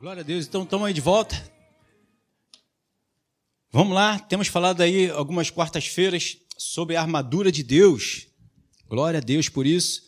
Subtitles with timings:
[0.00, 0.46] Glória a Deus.
[0.46, 1.34] Então, estamos aí de volta.
[3.72, 4.16] Vamos lá.
[4.16, 8.28] Temos falado aí algumas quartas-feiras sobre a armadura de Deus.
[8.88, 10.02] Glória a Deus por isso.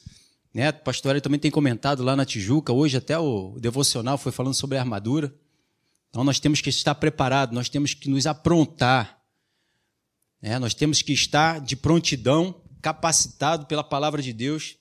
[0.54, 0.70] Né?
[0.70, 2.72] Pastor também tem comentado lá na Tijuca.
[2.72, 5.34] Hoje até o devocional foi falando sobre a armadura.
[6.08, 9.20] Então, nós temos que estar preparados, nós temos que nos aprontar.
[10.40, 10.56] Né?
[10.60, 14.76] Nós temos que estar de prontidão, capacitado pela palavra de Deus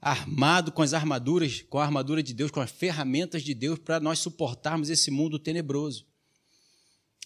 [0.00, 3.98] armado com as armaduras, com a armadura de Deus, com as ferramentas de Deus para
[3.98, 6.06] nós suportarmos esse mundo tenebroso.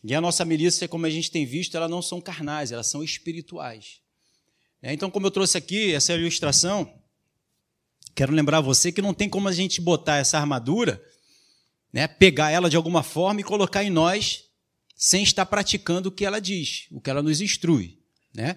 [0.02, 3.02] E a nossa milícia, como a gente tem visto, elas não são carnais, elas são
[3.02, 4.00] espirituais.
[4.82, 6.90] É, então, como eu trouxe aqui essa ilustração,
[8.14, 11.02] quero lembrar você que não tem como a gente botar essa armadura,
[11.92, 14.44] né, pegar ela de alguma forma e colocar em nós
[14.96, 17.98] sem estar praticando o que ela diz, o que ela nos instrui.
[18.32, 18.56] Né?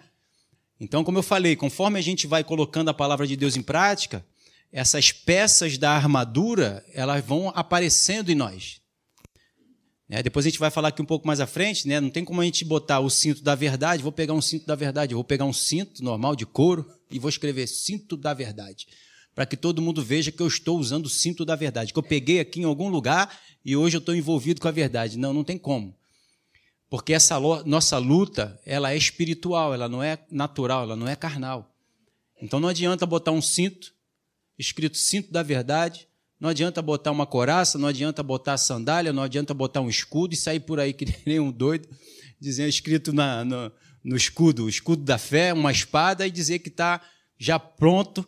[0.84, 4.26] Então, como eu falei, conforme a gente vai colocando a palavra de Deus em prática,
[4.70, 8.82] essas peças da armadura elas vão aparecendo em nós.
[10.09, 12.02] É, depois a gente vai falar aqui um pouco mais à frente, né?
[12.02, 14.75] não tem como a gente botar o cinto da verdade, vou pegar um cinto da
[14.75, 18.86] verdade, vou pegar um cinto normal de couro e vou escrever cinto da verdade,
[19.34, 22.03] para que todo mundo veja que eu estou usando o cinto da verdade, que eu
[22.03, 25.18] peguei aqui em algum lugar e hoje eu estou envolvido com a verdade.
[25.18, 25.95] Não, não tem como.
[26.94, 31.75] Porque essa nossa luta, ela é espiritual, ela não é natural, ela não é carnal.
[32.39, 33.91] Então não adianta botar um cinto,
[34.59, 36.08] escrito cinto da verdade,
[36.39, 40.38] não adianta botar uma coraça, não adianta botar sandália, não adianta botar um escudo e
[40.38, 41.89] sair por aí que nem um doido,
[42.39, 43.72] dizendo escrito na, no,
[44.03, 47.02] no escudo, o escudo da fé, uma espada, e dizer que está
[47.39, 48.23] já pronto,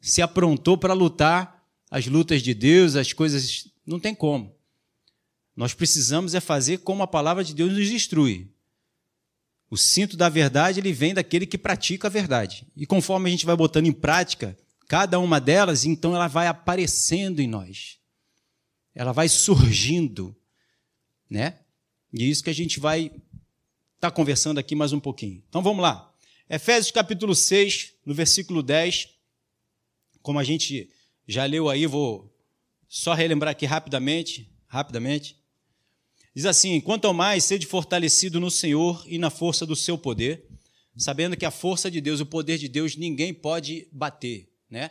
[0.00, 3.68] se aprontou para lutar as lutas de Deus, as coisas.
[3.86, 4.55] Não tem como.
[5.56, 8.48] Nós precisamos é fazer como a palavra de Deus nos instrui.
[9.70, 12.66] O cinto da verdade ele vem daquele que pratica a verdade.
[12.76, 17.40] E conforme a gente vai botando em prática cada uma delas, então ela vai aparecendo
[17.40, 17.98] em nós.
[18.94, 20.36] Ela vai surgindo,
[21.28, 21.58] né?
[22.12, 23.20] E é isso que a gente vai estar
[24.00, 25.42] tá conversando aqui mais um pouquinho.
[25.48, 26.14] Então vamos lá.
[26.48, 29.08] Efésios capítulo 6, no versículo 10.
[30.22, 30.88] Como a gente
[31.26, 32.32] já leu aí, vou
[32.88, 35.36] só relembrar aqui rapidamente, rapidamente.
[36.36, 40.46] Diz assim: quanto mais, sede fortalecido no Senhor e na força do seu poder,
[40.94, 44.90] sabendo que a força de Deus, o poder de Deus, ninguém pode bater, né?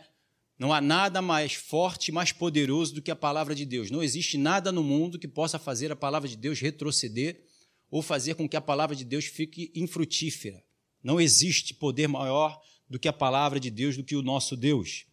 [0.58, 3.92] Não há nada mais forte, mais poderoso do que a palavra de Deus.
[3.92, 7.40] Não existe nada no mundo que possa fazer a palavra de Deus retroceder
[7.88, 10.60] ou fazer com que a palavra de Deus fique infrutífera.
[11.00, 15.04] Não existe poder maior do que a palavra de Deus, do que o nosso Deus.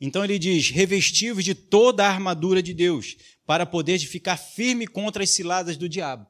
[0.00, 3.16] Então ele diz: revestivos de toda a armadura de Deus,
[3.46, 6.26] para poder ficar firme contra as ciladas do diabo.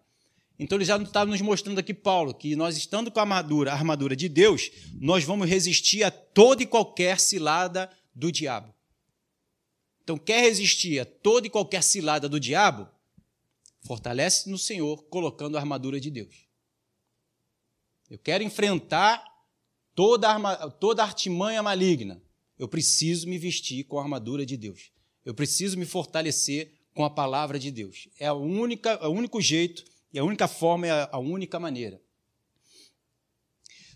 [0.59, 3.75] Então ele já está nos mostrando aqui, Paulo, que nós estando com a armadura, a
[3.75, 4.71] armadura de Deus,
[5.01, 8.73] nós vamos resistir a toda e qualquer cilada do diabo.
[10.05, 12.87] Então, quer resistir a toda e qualquer cilada do diabo?
[13.81, 16.47] Fortalece no Senhor, colocando a armadura de Deus.
[18.11, 19.25] Eu quero enfrentar
[19.95, 22.23] toda, arma, toda artimanha maligna.
[22.59, 24.93] Eu preciso me vestir com a armadura de Deus.
[25.25, 28.09] Eu preciso me fortalecer com a palavra de Deus.
[28.19, 32.01] É a única, é o único jeito e a única forma, é a única maneira.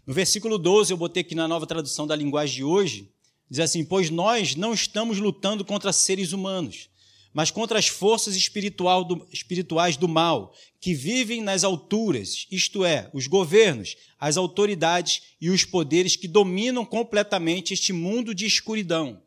[0.05, 3.13] No versículo 12, eu botei aqui na nova tradução da linguagem de hoje,
[3.49, 6.89] diz assim: Pois nós não estamos lutando contra seres humanos,
[7.33, 13.27] mas contra as forças do, espirituais do mal, que vivem nas alturas, isto é, os
[13.27, 19.23] governos, as autoridades e os poderes que dominam completamente este mundo de escuridão.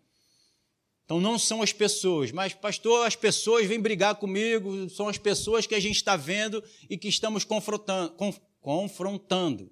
[1.05, 5.67] Então não são as pessoas, mas, pastor, as pessoas vêm brigar comigo, são as pessoas
[5.67, 8.15] que a gente está vendo e que estamos confrontando.
[8.61, 9.71] confrontando.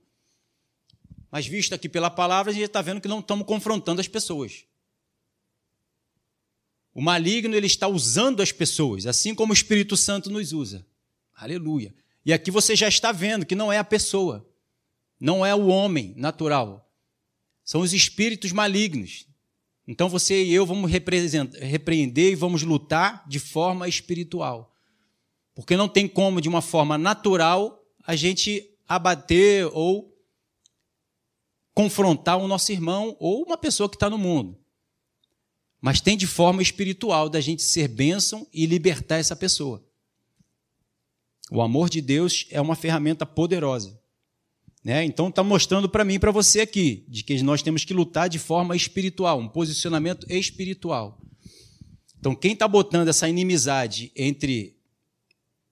[1.32, 4.66] Mas visto aqui pela palavra, a gente está vendo que não estamos confrontando as pessoas.
[6.94, 10.86] O maligno ele está usando as pessoas, assim como o Espírito Santo nos usa.
[11.34, 11.94] Aleluia.
[12.26, 14.46] E aqui você já está vendo que não é a pessoa,
[15.20, 16.92] não é o homem natural.
[17.64, 19.29] São os espíritos malignos.
[19.92, 24.72] Então você e eu vamos repreender e vamos lutar de forma espiritual.
[25.56, 30.16] Porque não tem como, de uma forma natural, a gente abater ou
[31.74, 34.56] confrontar o nosso irmão ou uma pessoa que está no mundo.
[35.82, 39.84] Mas tem de forma espiritual da gente ser bênção e libertar essa pessoa.
[41.50, 43.99] O amor de Deus é uma ferramenta poderosa.
[44.90, 45.04] Né?
[45.06, 48.28] Então está mostrando para mim e para você aqui de que nós temos que lutar
[48.28, 51.22] de forma espiritual, um posicionamento espiritual.
[52.18, 54.76] Então quem está botando essa inimizade entre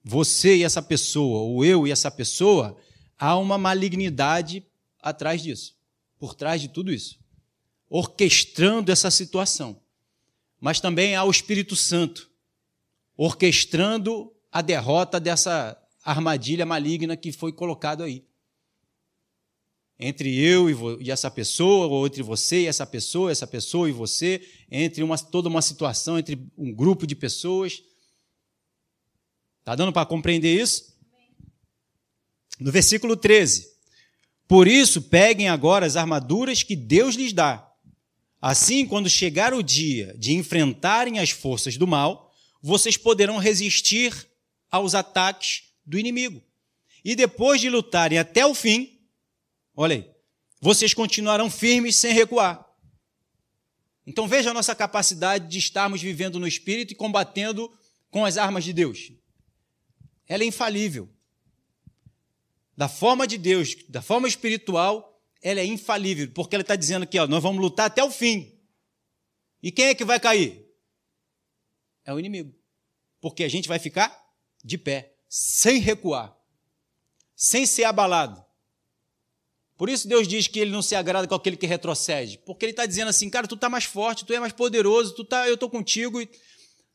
[0.04, 2.78] você e essa pessoa, ou eu e essa pessoa,
[3.18, 4.64] há uma malignidade
[5.02, 5.76] atrás disso,
[6.20, 7.20] por trás de tudo isso,
[7.90, 9.82] orquestrando essa situação.
[10.62, 12.30] Mas também há o Espírito Santo
[13.18, 18.27] orquestrando a derrota dessa armadilha maligna que foi colocado aí.
[20.00, 24.42] Entre eu e, essa pessoa, ou entre você e essa pessoa, essa pessoa e você,
[24.70, 27.82] entre uma, toda uma situação, entre um grupo de pessoas.
[29.60, 30.96] Está dando para compreender isso?
[32.60, 33.68] No versículo 13.
[34.48, 37.68] Por isso, peguem agora as armaduras que Deus lhes dá
[38.42, 44.14] Assim, quando chegar o dia de enfrentarem as forças do mal, vocês poderão resistir
[44.70, 46.44] aos ataques do inimigo.
[47.04, 48.97] E depois de lutarem até o fim,
[49.78, 50.12] olha aí,
[50.60, 52.68] vocês continuarão firmes sem recuar.
[54.06, 57.72] Então veja a nossa capacidade de estarmos vivendo no Espírito e combatendo
[58.10, 59.12] com as armas de Deus.
[60.28, 61.10] Ela é infalível.
[62.76, 67.20] Da forma de Deus, da forma espiritual, ela é infalível, porque ela está dizendo aqui,
[67.28, 68.58] nós vamos lutar até o fim.
[69.62, 70.66] E quem é que vai cair?
[72.06, 72.56] É o inimigo.
[73.20, 74.16] Porque a gente vai ficar
[74.64, 76.38] de pé, sem recuar,
[77.36, 78.47] sem ser abalado.
[79.78, 82.40] Por isso Deus diz que ele não se agrada com aquele que retrocede.
[82.46, 85.24] Porque ele está dizendo assim, cara, tu está mais forte, tu é mais poderoso, tu
[85.24, 86.28] tá, eu estou contigo, e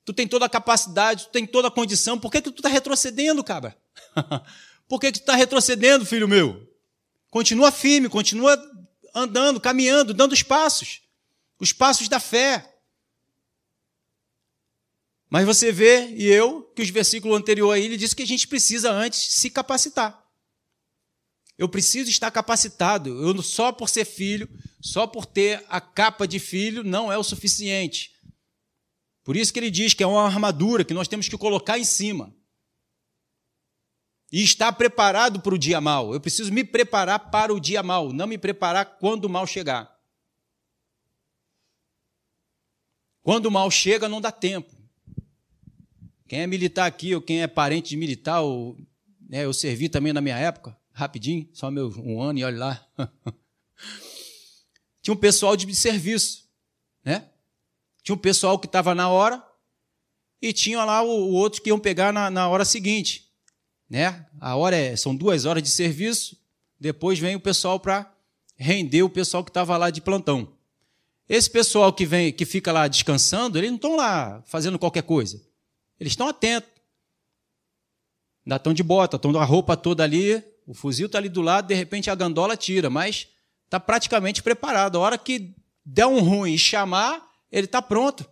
[0.05, 2.19] tu tem toda a capacidade, tu tem toda a condição.
[2.19, 3.77] Por que, que tu está retrocedendo, cabra?
[4.89, 6.69] Por que, que tu está retrocedendo, filho meu?
[7.31, 8.61] Continua firme, continua
[9.15, 11.01] andando, caminhando, dando os passos,
[11.59, 12.69] os passos da fé.
[15.31, 18.47] Mas você vê, e eu, que os versículos anteriores aí, ele disse que a gente
[18.47, 20.22] precisa antes se capacitar.
[21.59, 23.11] Eu preciso estar capacitado.
[23.11, 24.49] Eu só por ser filho,
[24.81, 28.13] só por ter a capa de filho, não é o suficiente.
[29.25, 31.85] Por isso que ele diz que é uma armadura que nós temos que colocar em
[31.85, 32.35] cima
[34.33, 36.13] e estar preparado para o dia mal.
[36.13, 39.93] Eu preciso me preparar para o dia mal, não me preparar quando o mal chegar.
[43.23, 44.75] Quando o mal chega, não dá tempo.
[46.27, 48.77] Quem é militar aqui, ou quem é parente de militar, ou,
[49.29, 52.87] né, eu servi também na minha época, rapidinho, só meu um ano e olha lá.
[55.03, 56.49] Tinha um pessoal de serviço,
[57.05, 57.29] né?
[58.03, 59.45] Tinha um pessoal que estava na hora
[60.41, 63.33] e tinha lá o, o outro que iam pegar na, na hora seguinte
[63.93, 64.25] né?
[64.41, 66.35] A hora é, são duas horas de serviço,
[66.81, 68.11] depois vem o pessoal para
[68.57, 70.51] render o pessoal que estava lá de plantão.
[71.29, 75.45] Esse pessoal que vem, que fica lá descansando, eles não estão lá fazendo qualquer coisa.
[76.01, 76.71] Eles estão atentos.
[78.47, 81.43] Ainda estão de bota, estão com a roupa toda ali, o fuzil está ali do
[81.43, 83.29] lado, de repente a gandola tira, mas
[83.65, 84.97] está praticamente preparado.
[84.97, 85.55] A hora que
[85.85, 88.29] der um ruim e chamar, ele está pronto.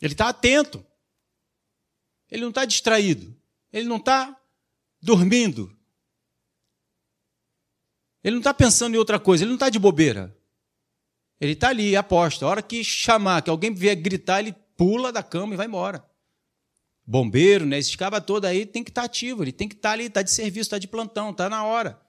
[0.00, 0.84] Ele está atento.
[2.30, 3.34] Ele não está distraído.
[3.72, 4.38] Ele não está
[5.00, 5.74] dormindo.
[8.22, 9.44] Ele não está pensando em outra coisa.
[9.44, 10.36] Ele não está de bobeira.
[11.40, 12.44] Ele está ali, aposta.
[12.44, 16.04] A hora que chamar, que alguém vier gritar, ele pula da cama e vai embora.
[17.06, 17.78] Bombeiro, né?
[17.78, 19.42] Esse cabas todo aí tem que estar tá ativo.
[19.42, 22.00] Ele tem que estar tá ali, está de serviço, está de plantão, está na hora.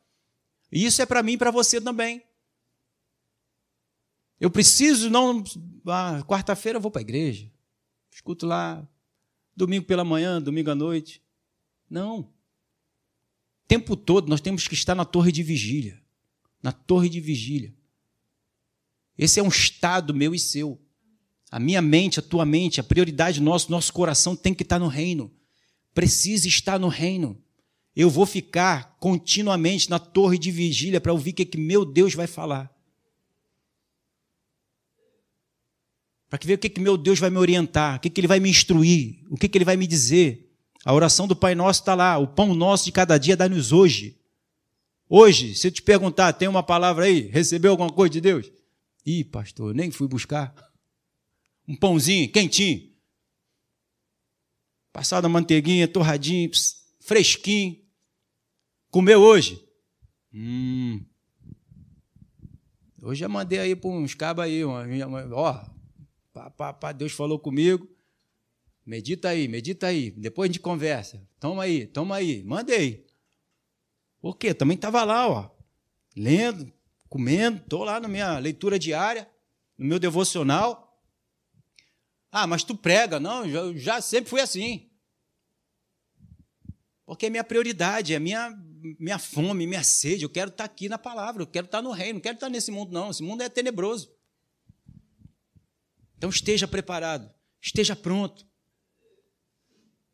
[0.71, 2.24] E isso é para mim e para você também.
[4.39, 5.44] Eu preciso não.
[5.88, 7.51] Ah, Quarta-feira eu vou para a igreja.
[8.12, 8.88] Escuto lá
[9.56, 11.21] domingo pela manhã, domingo à noite.
[11.89, 12.19] Não.
[12.19, 16.01] O tempo todo nós temos que estar na torre de vigília.
[16.62, 17.74] Na torre de vigília.
[19.18, 20.81] Esse é um estado meu e seu.
[21.51, 24.88] A minha mente, a tua mente, a prioridade nosso, nosso coração tem que estar no
[24.88, 25.31] reino.
[25.94, 27.42] Precisa estar no reino.
[27.95, 32.14] Eu vou ficar continuamente na torre de vigília para ouvir o que, que meu Deus
[32.14, 32.75] vai falar.
[36.30, 38.40] para ver o que, que meu Deus vai me orientar, o que, que Ele vai
[38.40, 40.52] me instruir, o que, que Ele vai me dizer.
[40.83, 44.18] A oração do Pai Nosso está lá, o pão nosso de cada dia dá-nos hoje.
[45.09, 47.28] Hoje, se eu te perguntar, tem uma palavra aí?
[47.28, 48.52] Recebeu alguma coisa de Deus?
[49.06, 50.54] Ih, pastor, nem fui buscar.
[51.68, 52.94] Um pãozinho, quentinho.
[54.94, 56.50] Passado a manteiguinha, torradinho,
[57.00, 57.84] fresquinho.
[58.90, 59.68] Comeu hoje?
[60.34, 61.04] Hum.
[63.02, 64.84] Hoje já mandei aí para uns cabos aí, ó,
[66.34, 67.88] Pá, pá, pá, Deus falou comigo.
[68.86, 70.12] Medita aí, medita aí.
[70.12, 71.26] Depois a gente conversa.
[71.40, 72.44] Toma aí, toma aí.
[72.44, 73.06] Mandei.
[74.19, 74.54] Por quê?
[74.54, 75.50] Também estava lá, ó,
[76.16, 76.72] lendo,
[77.07, 79.30] comendo, estou lá na minha leitura diária,
[79.78, 80.84] no meu devocional.
[82.37, 83.18] Ah, mas tu prega.
[83.18, 84.89] Não, já, já sempre fui assim.
[87.06, 88.54] Porque é minha prioridade, é minha,
[88.99, 90.23] minha fome, minha sede.
[90.23, 92.71] Eu quero estar aqui na palavra, eu quero estar no reino, não quero estar nesse
[92.71, 93.09] mundo, não.
[93.09, 94.13] Esse mundo é tenebroso.
[96.18, 98.45] Então esteja preparado, esteja pronto.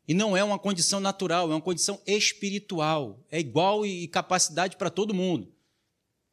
[0.06, 3.26] E não é uma condição natural, é uma condição espiritual.
[3.32, 5.52] É igual e capacidade para todo mundo.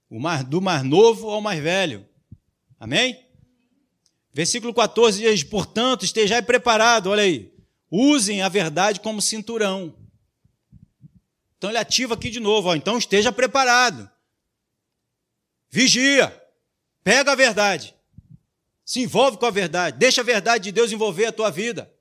[0.07, 2.07] O mais, do mais novo ao mais velho.
[2.79, 3.28] Amém?
[4.33, 7.53] Versículo 14 diz: Portanto, estejai preparado, olha aí.
[7.91, 9.95] Usem a verdade como cinturão.
[11.57, 14.09] Então ele ativa aqui de novo, ó, então esteja preparado.
[15.69, 16.35] Vigia.
[17.03, 17.95] Pega a verdade.
[18.85, 19.97] Se envolve com a verdade.
[19.97, 21.91] Deixa a verdade de Deus envolver a tua vida.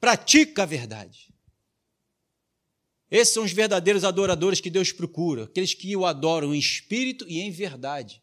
[0.00, 1.30] Pratica a verdade.
[3.10, 7.40] Esses são os verdadeiros adoradores que Deus procura, aqueles que o adoram em espírito e
[7.40, 8.22] em verdade.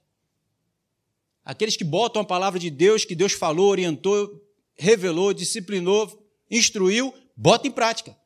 [1.47, 7.69] Aqueles que botam a palavra de Deus, que Deus falou, orientou, revelou, disciplinou, instruiu, bota
[7.69, 8.17] em prática.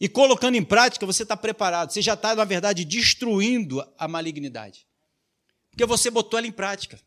[0.00, 1.92] E colocando em prática, você está preparado.
[1.92, 4.84] Você já está, na verdade, destruindo a malignidade.
[5.70, 7.00] Porque você botou ela em prática.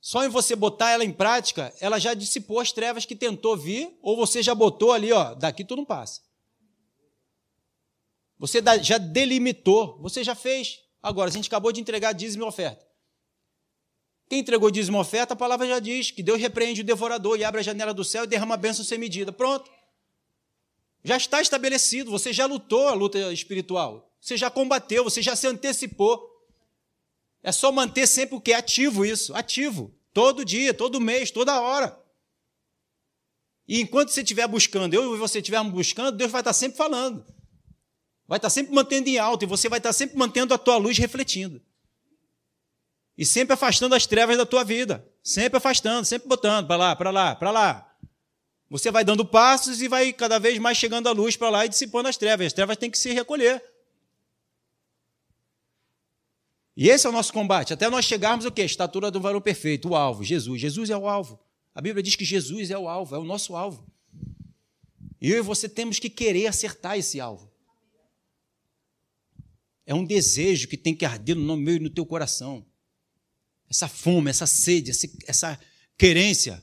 [0.00, 3.98] Só em você botar ela em prática, ela já dissipou as trevas que tentou vir,
[4.00, 6.20] ou você já botou ali, ó, daqui tu não passa.
[8.38, 10.78] Você já delimitou, você já fez.
[11.02, 12.91] Agora, a gente acabou de entregar dízimo e oferta.
[14.32, 17.60] Quem entregou dízimo oferta, a palavra já diz que Deus repreende o devorador e abre
[17.60, 19.30] a janela do céu e derrama a bênção sem medida.
[19.30, 19.70] Pronto.
[21.04, 24.10] Já está estabelecido, você já lutou a luta espiritual.
[24.18, 26.26] Você já combateu, você já se antecipou.
[27.42, 29.94] É só manter sempre o que é ativo isso, ativo.
[30.14, 32.02] Todo dia, todo mês, toda hora.
[33.68, 37.22] E enquanto você estiver buscando, eu e você estivermos buscando, Deus vai estar sempre falando
[38.26, 40.96] vai estar sempre mantendo em alto e você vai estar sempre mantendo a tua luz
[40.96, 41.60] refletindo.
[43.16, 45.06] E sempre afastando as trevas da tua vida.
[45.22, 47.96] Sempre afastando, sempre botando para lá, para lá, para lá.
[48.70, 51.68] Você vai dando passos e vai cada vez mais chegando a luz para lá e
[51.68, 52.46] dissipando as trevas.
[52.46, 53.62] As trevas têm que se recolher.
[56.74, 57.74] E esse é o nosso combate.
[57.74, 58.62] Até nós chegarmos o quê?
[58.62, 60.60] Estatura do varão perfeito, o alvo, Jesus.
[60.60, 61.38] Jesus é o alvo.
[61.74, 63.86] A Bíblia diz que Jesus é o alvo, é o nosso alvo.
[65.20, 67.52] E eu e você temos que querer acertar esse alvo.
[69.84, 72.64] É um desejo que tem que arder no meu e no teu coração.
[73.72, 74.92] Essa fome, essa sede,
[75.26, 75.58] essa
[75.96, 76.62] querência.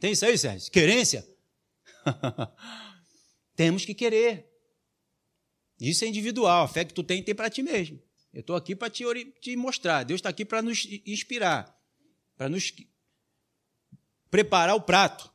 [0.00, 0.72] Tem isso aí, Sérgio?
[0.72, 1.28] Querência?
[3.54, 4.50] Temos que querer.
[5.78, 6.64] Isso é individual.
[6.64, 8.00] A fé que tu tem, tem para ti mesmo.
[8.32, 9.04] Eu estou aqui para te,
[9.42, 10.04] te mostrar.
[10.04, 11.78] Deus está aqui para nos inspirar,
[12.34, 12.72] para nos
[14.30, 15.30] preparar o prato.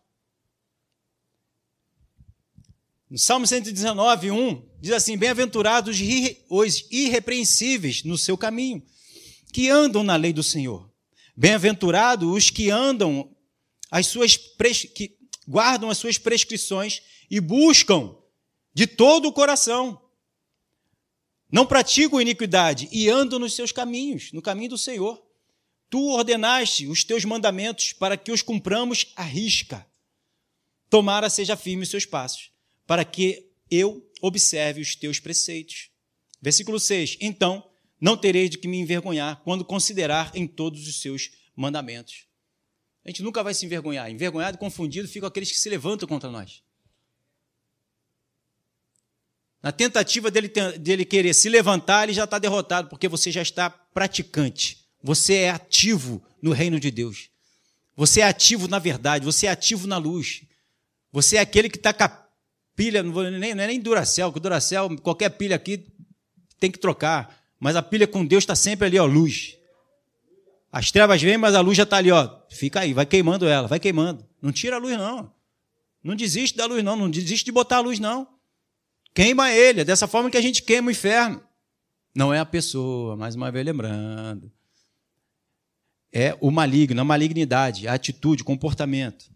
[3.08, 5.96] No Salmo 119, 1, diz assim: Bem-aventurados
[6.50, 8.82] os irrepreensíveis no seu caminho,
[9.52, 10.92] que andam na lei do Senhor.
[11.36, 13.36] Bem-aventurados os que andam
[13.90, 18.16] as suas que guardam as suas prescrições e buscam
[18.74, 20.00] de todo o coração.
[21.52, 25.24] Não praticam iniquidade e andam nos seus caminhos, no caminho do Senhor.
[25.90, 29.86] Tu ordenaste os teus mandamentos para que os cumpramos à risca.
[30.90, 32.52] Tomara seja firme os seus passos
[32.86, 35.90] para que eu observe os teus preceitos.
[36.42, 37.64] Versículo 6: Então
[38.04, 42.26] não tereis de que me envergonhar quando considerar em todos os seus mandamentos.
[43.06, 44.12] A gente nunca vai se envergonhar.
[44.12, 46.62] Envergonhado confundido ficam aqueles que se levantam contra nós.
[49.62, 53.70] Na tentativa dele, dele querer se levantar, ele já está derrotado, porque você já está
[53.70, 54.86] praticante.
[55.02, 57.30] Você é ativo no reino de Deus.
[57.96, 60.44] Você é ativo na verdade, você é ativo na luz.
[61.10, 61.94] Você é aquele que está
[62.76, 65.88] pilha, não, vou, nem, não é nem Duracell, que Duracell, qualquer pilha aqui
[66.60, 67.42] tem que trocar.
[67.64, 69.58] Mas a pilha com Deus está sempre ali, ó, luz.
[70.70, 72.30] As trevas vêm, mas a luz já está ali, ó.
[72.50, 74.28] Fica aí, vai queimando ela, vai queimando.
[74.42, 75.32] Não tira a luz, não.
[76.04, 76.98] Não desiste da luz, não.
[76.98, 78.28] Não desiste de botar a luz, não.
[79.14, 79.80] Queima ele.
[79.80, 81.42] É dessa forma que a gente queima o inferno.
[82.14, 84.52] Não é a pessoa, mais uma vez lembrando.
[86.12, 89.32] É o maligno, a malignidade, a atitude, o comportamento.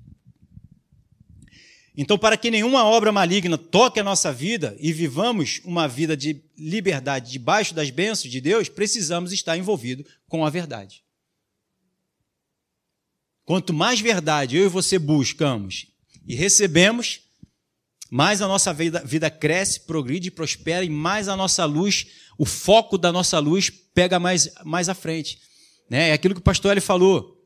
[1.99, 6.43] Então, para que nenhuma obra maligna toque a nossa vida e vivamos uma vida de
[6.55, 11.03] liberdade debaixo das bênçãos de Deus, precisamos estar envolvidos com a verdade.
[13.43, 15.87] Quanto mais verdade eu e você buscamos
[16.27, 17.21] e recebemos,
[18.11, 22.05] mais a nossa vida, vida cresce, progride, prospera e mais a nossa luz,
[22.37, 25.39] o foco da nossa luz pega mais, mais à frente.
[25.89, 26.09] Né?
[26.09, 27.36] É aquilo que o pastor ele falou.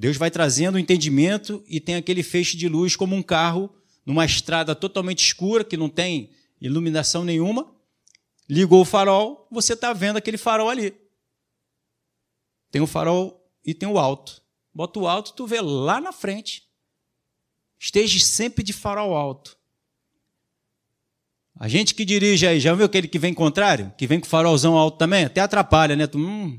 [0.00, 3.70] Deus vai trazendo o entendimento e tem aquele feixe de luz como um carro
[4.06, 7.70] numa estrada totalmente escura, que não tem iluminação nenhuma.
[8.48, 10.94] Ligou o farol, você está vendo aquele farol ali.
[12.70, 14.40] Tem o farol e tem o alto.
[14.72, 16.66] Bota o alto, tu vê lá na frente.
[17.78, 19.54] Esteja sempre de farol alto.
[21.54, 23.92] A gente que dirige aí, já viu aquele que vem contrário?
[23.98, 25.26] Que vem com farolzão alto também?
[25.26, 26.06] Até atrapalha, né?
[26.06, 26.58] Tu, hum,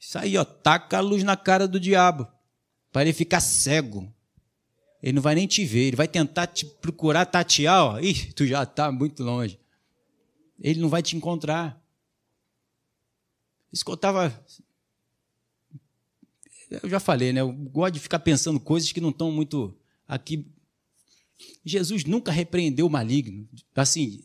[0.00, 2.34] isso aí, ó, taca a luz na cara do diabo
[2.96, 4.10] para ele ficar cego.
[5.02, 8.00] Ele não vai nem te ver, ele vai tentar te procurar tatear, ó.
[8.00, 9.60] Ih, tu já está muito longe.
[10.58, 11.78] Ele não vai te encontrar.
[13.70, 14.42] Isso que eu estava
[16.82, 17.42] eu já falei, né?
[17.42, 19.76] Eu gosto de ficar pensando coisas que não estão muito
[20.08, 20.46] aqui.
[21.66, 24.22] Jesus nunca repreendeu o maligno, assim,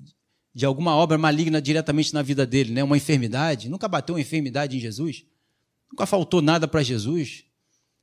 [0.55, 2.81] de alguma obra maligna diretamente na vida dele, né?
[2.81, 5.25] Uma enfermidade, nunca bateu uma enfermidade em Jesus,
[5.91, 7.50] nunca faltou nada para Jesus,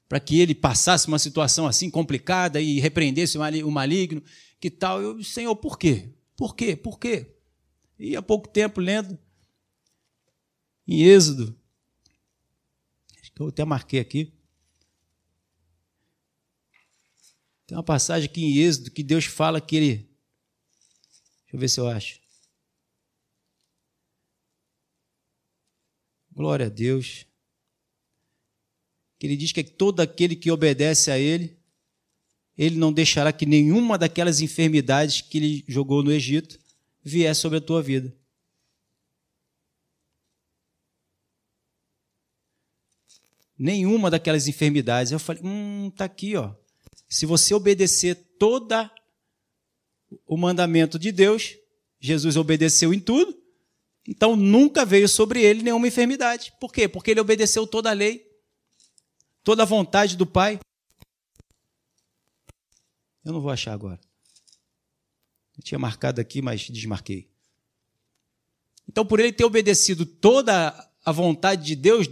[0.09, 4.23] para que ele passasse uma situação assim complicada e repreendesse o maligno,
[4.59, 5.03] que tal?
[5.03, 6.15] Eu, Senhor, por quê?
[6.35, 6.75] Por quê?
[6.75, 7.37] Por quê?
[7.99, 9.19] E há pouco tempo lendo
[10.87, 11.55] em Êxodo,
[13.21, 14.33] acho que eu até marquei aqui.
[17.67, 19.97] Tem uma passagem aqui em Êxodo que Deus fala que ele.
[21.43, 22.19] Deixa eu ver se eu acho.
[26.33, 27.28] Glória a Deus.
[29.19, 31.57] Que ele diz que todo aquele que obedece a ele,
[32.57, 36.59] ele não deixará que nenhuma daquelas enfermidades que ele jogou no Egito
[37.03, 38.17] viesse sobre a tua vida.
[43.59, 45.11] nenhuma daquelas enfermidades.
[45.11, 46.55] Eu falei, hum, tá aqui, ó.
[47.09, 48.91] Se você obedecer toda
[50.27, 51.57] o mandamento de Deus,
[51.99, 53.37] Jesus obedeceu em tudo,
[54.07, 56.53] então nunca veio sobre ele nenhuma enfermidade.
[56.61, 56.87] Por quê?
[56.87, 58.28] Porque ele obedeceu toda a lei,
[59.49, 60.61] toda a vontade do Pai.
[63.25, 63.99] Eu não vou achar agora.
[65.57, 67.31] Eu tinha marcado aqui, mas desmarquei.
[68.87, 72.07] Então, por ele ter obedecido toda a vontade de Deus,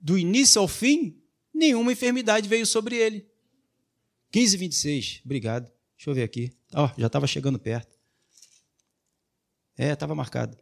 [0.00, 3.28] do início ao fim, nenhuma enfermidade veio sobre ele.
[4.32, 5.20] 15, 26.
[5.26, 5.70] Obrigado.
[5.94, 6.50] Deixa eu ver aqui.
[6.72, 7.98] Ó, oh, já estava chegando perto.
[9.76, 10.56] É, estava marcado.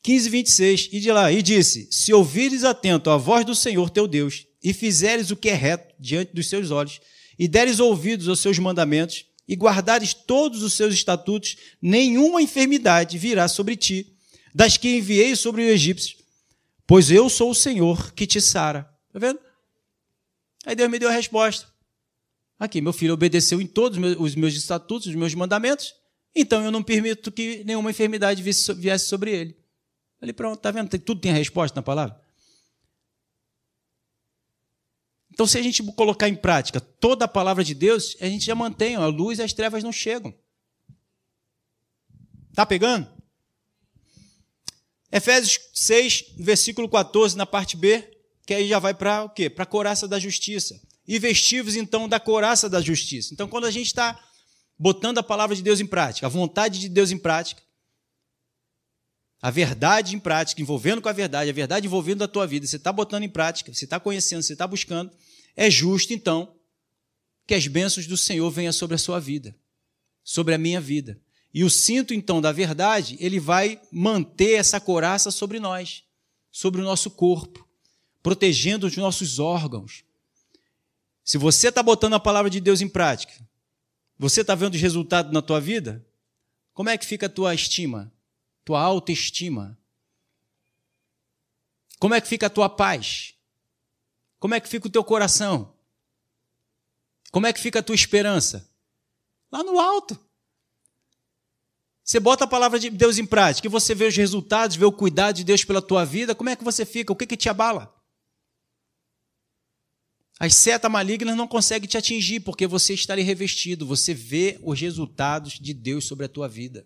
[0.00, 0.90] 15, 26.
[0.92, 4.72] E de lá, e disse: Se ouvires atento a voz do Senhor teu Deus, e
[4.72, 7.00] fizeres o que é reto diante dos seus olhos,
[7.38, 13.48] e deres ouvidos aos seus mandamentos, e guardares todos os seus estatutos, nenhuma enfermidade virá
[13.48, 14.16] sobre ti,
[14.54, 16.16] das que enviei sobre os egípcios,
[16.86, 18.88] pois eu sou o Senhor que te sara.
[19.08, 19.40] Está vendo?
[20.64, 21.66] Aí Deus me deu a resposta.
[22.58, 25.92] Aqui, meu filho obedeceu em todos os meus estatutos, os meus mandamentos,
[26.34, 29.56] então eu não permito que nenhuma enfermidade viesse sobre ele.
[30.20, 30.96] Falei, pronto, tá vendo?
[31.00, 32.21] Tudo tem a resposta na palavra.
[35.32, 38.54] Então, se a gente colocar em prática toda a palavra de Deus, a gente já
[38.54, 40.34] mantém a luz e as trevas não chegam.
[42.54, 43.08] Tá pegando?
[45.10, 48.08] Efésios 6, versículo 14, na parte B,
[48.46, 49.48] que aí já vai para o quê?
[49.48, 50.78] Para a coraça da justiça.
[51.08, 53.32] E vestivos, então, da coraça da justiça.
[53.32, 54.18] Então, quando a gente está
[54.78, 57.62] botando a palavra de Deus em prática, a vontade de Deus em prática,
[59.42, 62.76] a verdade em prática, envolvendo com a verdade, a verdade envolvendo a tua vida, você
[62.76, 65.10] está botando em prática, você está conhecendo, você está buscando,
[65.56, 66.54] é justo, então,
[67.44, 69.52] que as bênçãos do Senhor venham sobre a sua vida,
[70.22, 71.20] sobre a minha vida.
[71.52, 76.04] E o cinto, então, da verdade, ele vai manter essa coraça sobre nós,
[76.52, 77.68] sobre o nosso corpo,
[78.22, 80.04] protegendo os nossos órgãos.
[81.24, 83.34] Se você está botando a palavra de Deus em prática,
[84.16, 86.06] você está vendo os resultados na tua vida,
[86.72, 88.12] como é que fica a tua estima,
[88.64, 89.78] tua autoestima?
[91.98, 93.34] Como é que fica a tua paz?
[94.38, 95.72] Como é que fica o teu coração?
[97.30, 98.68] Como é que fica a tua esperança?
[99.50, 100.18] Lá no alto.
[102.04, 104.92] Você bota a palavra de Deus em prática e você vê os resultados, vê o
[104.92, 107.12] cuidado de Deus pela tua vida, como é que você fica?
[107.12, 107.94] O que, que te abala?
[110.40, 114.80] As setas malignas não conseguem te atingir porque você está ali revestido, você vê os
[114.80, 116.84] resultados de Deus sobre a tua vida.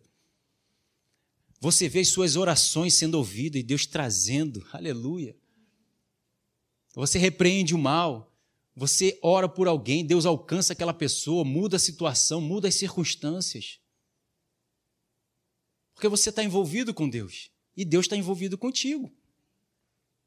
[1.61, 5.37] Você vê as suas orações sendo ouvidas e Deus trazendo, aleluia.
[6.95, 8.35] Você repreende o mal,
[8.75, 13.81] você ora por alguém, Deus alcança aquela pessoa, muda a situação, muda as circunstâncias.
[15.95, 17.51] Porque você está envolvido com Deus.
[17.75, 19.11] E Deus está envolvido contigo.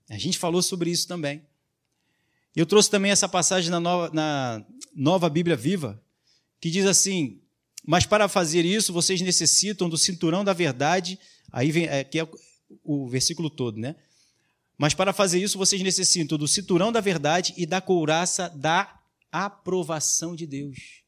[0.10, 1.46] A gente falou sobre isso também.
[2.56, 4.65] Eu trouxe também essa passagem na nova, na
[4.96, 6.04] nova Bíblia Viva,
[6.60, 7.39] que diz assim:
[7.86, 11.20] Mas para fazer isso, vocês necessitam do cinturão da verdade.
[11.52, 12.28] Aí vem, é, é
[12.84, 13.96] o versículo todo, né?
[14.78, 19.00] Mas para fazer isso, vocês necessitam do cinturão da verdade e da couraça da
[19.32, 21.04] aprovação de Deus.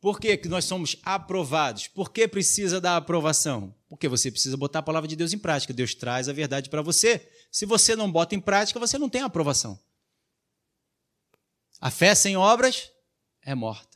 [0.00, 1.86] Por que, que nós somos aprovados?
[1.86, 3.74] Por que precisa da aprovação?
[3.88, 5.72] Porque você precisa botar a palavra de Deus em prática.
[5.72, 7.28] Deus traz a verdade para você.
[7.52, 9.78] Se você não bota em prática, você não tem aprovação.
[11.80, 12.90] A fé sem obras
[13.42, 13.91] é morta.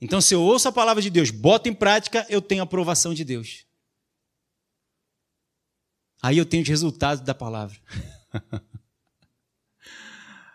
[0.00, 3.14] Então, se eu ouço a palavra de Deus, boto em prática, eu tenho a aprovação
[3.14, 3.64] de Deus.
[6.22, 7.78] Aí eu tenho os resultados da palavra.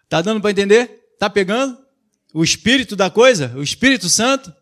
[0.09, 1.15] tá dando para entender?
[1.17, 1.89] Tá pegando?
[2.33, 4.53] o espírito da coisa, o Espírito Santo.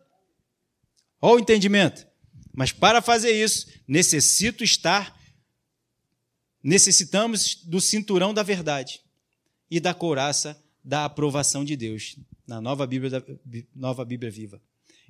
[1.20, 2.06] Olha o entendimento.
[2.54, 5.16] Mas para fazer isso, necessito estar,
[6.62, 9.00] necessitamos do cinturão da verdade.
[9.70, 13.22] e da couraça da aprovação de Deus, na nova Bíblia,
[13.74, 14.62] nova Bíblia Viva.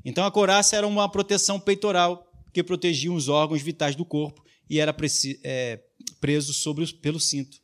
[0.04, 4.78] Então a couraça era uma proteção peitoral que protegia os órgãos vitais do corpo e
[4.80, 4.94] era
[5.44, 5.80] é,
[6.20, 7.58] preso sobre, pelo cinto.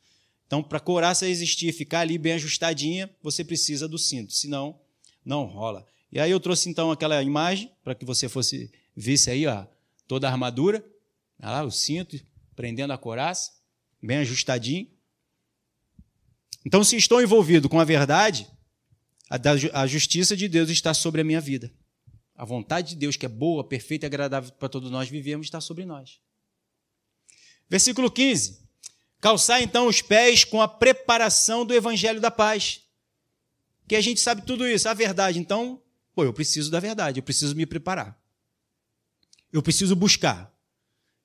[0.47, 4.79] Então, para a couraça existir, ficar ali bem ajustadinha, você precisa do cinto, senão
[5.23, 5.85] não rola.
[6.11, 9.65] E aí eu trouxe então aquela imagem para que você fosse visse aí ó,
[10.07, 10.85] toda a armadura,
[11.39, 12.19] lá o cinto
[12.55, 13.51] prendendo a couraça,
[14.01, 14.87] bem ajustadinho.
[16.65, 18.47] Então, se estou envolvido com a verdade,
[19.73, 21.71] a justiça de Deus está sobre a minha vida.
[22.35, 25.61] A vontade de Deus, que é boa, perfeita e agradável para todos nós vivemos, está
[25.61, 26.19] sobre nós.
[27.69, 28.65] Versículo 15.
[29.21, 32.81] Calçar então os pés com a preparação do evangelho da paz.
[33.87, 35.39] Que a gente sabe tudo isso, a verdade.
[35.39, 35.81] Então,
[36.13, 38.19] pô, eu preciso da verdade, eu preciso me preparar.
[39.51, 40.53] Eu preciso buscar.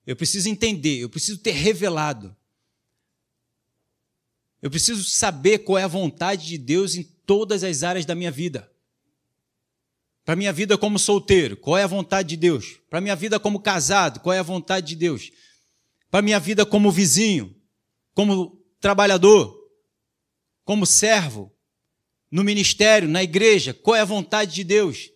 [0.07, 2.35] Eu preciso entender, eu preciso ter revelado.
[4.63, 8.31] Eu preciso saber qual é a vontade de Deus em todas as áreas da minha
[8.31, 8.70] vida.
[10.31, 12.79] Para minha vida como solteiro, qual é a vontade de Deus?
[12.89, 15.33] Para minha vida como casado, qual é a vontade de Deus?
[16.09, 17.53] Para minha vida como vizinho,
[18.15, 19.61] como trabalhador,
[20.65, 21.53] como servo,
[22.31, 25.11] no ministério, na igreja, qual é a vontade de Deus?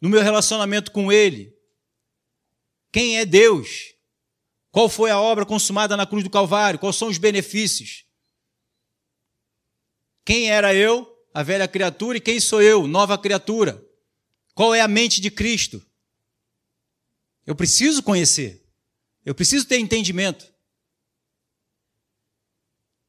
[0.00, 1.52] No meu relacionamento com Ele.
[2.92, 3.92] Quem é Deus?
[4.70, 6.78] Qual foi a obra consumada na cruz do Calvário?
[6.78, 8.04] Quais são os benefícios?
[10.24, 13.82] Quem era eu, a velha criatura, e quem sou eu, nova criatura?
[14.54, 15.84] Qual é a mente de Cristo?
[17.46, 18.64] Eu preciso conhecer.
[19.24, 20.50] Eu preciso ter entendimento.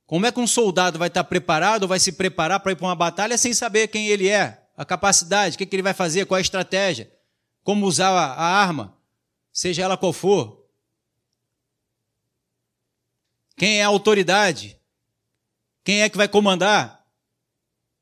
[0.05, 2.86] Como é que um soldado vai estar preparado ou vai se preparar para ir para
[2.86, 6.38] uma batalha sem saber quem ele é, a capacidade, o que, ele vai fazer, qual
[6.38, 7.10] é a estratégia,
[7.63, 8.97] como usar a arma,
[9.53, 10.67] seja ela qual for?
[13.55, 14.77] Quem é a autoridade?
[15.84, 17.00] Quem é que vai comandar?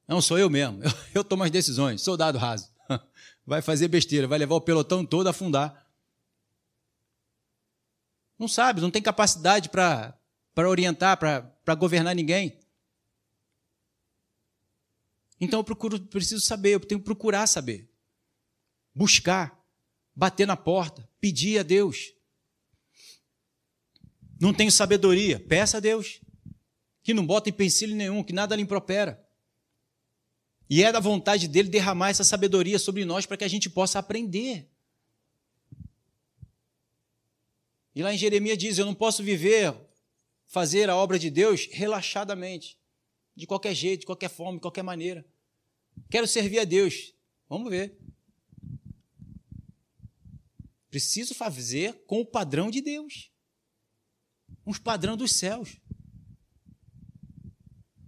[0.10, 0.82] Não, sou eu mesmo.
[0.84, 2.02] Eu, eu tomo as decisões.
[2.02, 2.72] Soldado raso.
[3.45, 5.88] Vai fazer besteira, vai levar o pelotão todo a afundar.
[8.38, 10.19] Não sabe, não tem capacidade para
[10.58, 12.60] orientar, para governar ninguém.
[15.41, 17.89] Então eu procuro, preciso saber, eu tenho que procurar saber.
[18.93, 19.60] Buscar,
[20.15, 22.13] bater na porta, pedir a Deus.
[24.39, 26.22] Não tenho sabedoria, peça a Deus.
[27.02, 29.28] Que não bota empecilho nenhum, que nada lhe impropera.
[30.69, 33.97] E é da vontade dele derramar essa sabedoria sobre nós para que a gente possa
[33.97, 34.69] aprender.
[37.95, 39.75] E lá em Jeremias diz: Eu não posso viver
[40.45, 42.77] fazer a obra de Deus relaxadamente,
[43.36, 45.25] de qualquer jeito, de qualquer forma, de qualquer maneira.
[46.10, 47.13] Quero servir a Deus.
[47.47, 47.97] Vamos ver.
[50.89, 53.32] Preciso fazer com o padrão de Deus.
[54.65, 55.77] Uns padrão dos céus.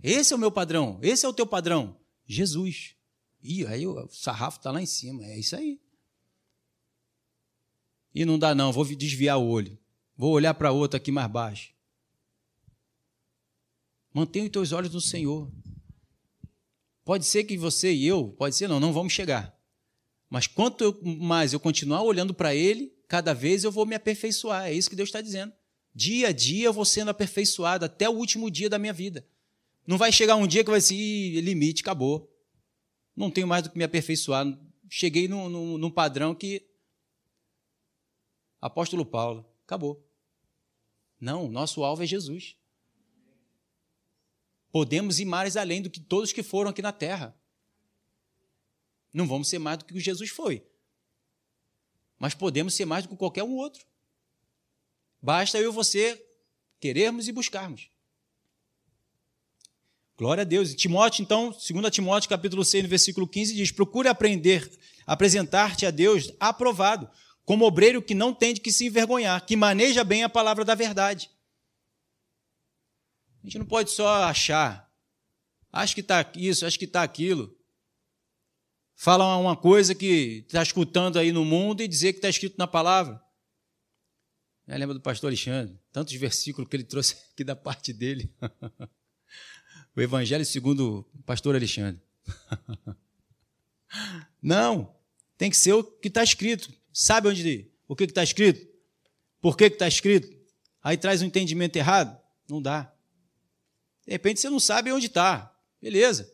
[0.03, 0.99] Esse é o meu padrão.
[1.01, 2.00] Esse é o teu padrão.
[2.31, 2.95] Jesus.
[3.43, 5.25] Ih, aí o sarrafo está lá em cima.
[5.25, 5.79] É isso aí.
[8.13, 8.71] E não dá, não.
[8.71, 9.77] Vou desviar o olho.
[10.15, 11.73] Vou olhar para outro aqui mais baixo.
[14.13, 15.51] Mantenha os teus olhos no Senhor.
[17.03, 19.57] Pode ser que você e eu, pode ser não, não vamos chegar.
[20.29, 24.67] Mas quanto mais eu continuar olhando para Ele, cada vez eu vou me aperfeiçoar.
[24.67, 25.51] É isso que Deus está dizendo.
[25.93, 29.25] Dia a dia eu vou sendo aperfeiçoado até o último dia da minha vida.
[29.85, 30.95] Não vai chegar um dia que vai ser
[31.41, 32.31] limite, acabou.
[33.15, 34.45] Não tenho mais do que me aperfeiçoar.
[34.89, 36.67] Cheguei num, num, num padrão que.
[38.59, 40.07] Apóstolo Paulo, acabou.
[41.19, 42.55] Não, nosso alvo é Jesus.
[44.71, 47.37] Podemos ir mais além do que todos que foram aqui na terra.
[49.13, 50.65] Não vamos ser mais do que Jesus foi.
[52.17, 53.85] Mas podemos ser mais do que qualquer um outro.
[55.21, 56.25] Basta eu e você
[56.79, 57.90] querermos e buscarmos.
[60.21, 60.75] Glória a Deus.
[60.75, 64.71] Timóteo, então, 2 Timóteo, capítulo 6, versículo 15, diz: Procure aprender,
[65.03, 67.09] apresentar-te a Deus aprovado,
[67.43, 70.75] como obreiro que não tem de que se envergonhar, que maneja bem a palavra da
[70.75, 71.27] verdade.
[73.41, 74.87] A gente não pode só achar.
[75.73, 77.57] Acho que está isso, acho que está aquilo.
[78.93, 82.67] Fala uma coisa que está escutando aí no mundo e dizer que está escrito na
[82.67, 83.19] palavra.
[84.67, 88.31] Eu lembro do pastor Alexandre, tantos versículos que ele trouxe aqui da parte dele.
[89.95, 92.01] o Evangelho segundo o pastor Alexandre.
[94.41, 94.95] Não,
[95.37, 96.71] tem que ser o que está escrito.
[96.93, 98.67] Sabe onde o que está escrito?
[99.39, 100.29] Por que está escrito?
[100.83, 102.19] Aí traz um entendimento errado?
[102.49, 102.93] Não dá.
[104.05, 105.55] De repente você não sabe onde está.
[105.81, 106.31] Beleza.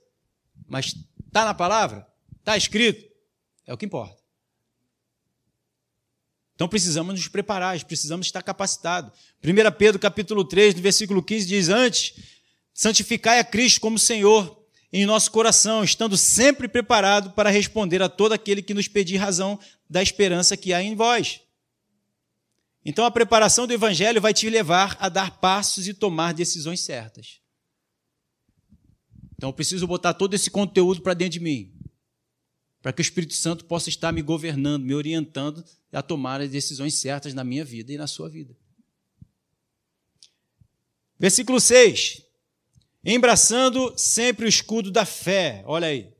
[0.67, 2.07] Mas está na palavra?
[2.39, 3.09] Está escrito?
[3.65, 4.17] É o que importa.
[6.55, 9.11] Então precisamos nos preparar, precisamos estar capacitados.
[9.43, 12.37] 1 Pedro capítulo 3, no versículo 15, diz: Antes,
[12.77, 14.55] Santificai a Cristo como Senhor
[14.93, 19.59] em nosso coração, estando sempre preparado para responder a todo aquele que nos pedir razão
[19.89, 21.41] da esperança que há em vós.
[22.85, 27.41] Então a preparação do evangelho vai te levar a dar passos e tomar decisões certas.
[29.35, 31.73] Então eu preciso botar todo esse conteúdo para dentro de mim,
[32.79, 36.93] para que o Espírito Santo possa estar me governando, me orientando a tomar as decisões
[36.93, 38.55] certas na minha vida e na sua vida.
[41.19, 42.26] Versículo 6.
[43.09, 45.63] Embraçando sempre o escudo da fé.
[45.65, 46.13] Olha aí,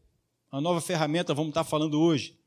[0.50, 2.40] uma nova ferramenta, vamos estar falando hoje.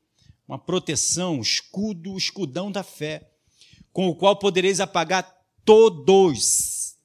[0.47, 3.29] Uma proteção, um escudo, o escudão da fé,
[3.93, 5.31] com o qual podereis apagar
[5.63, 6.97] todos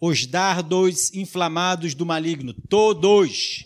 [0.00, 2.52] os dardos inflamados do maligno.
[2.68, 3.64] Todos.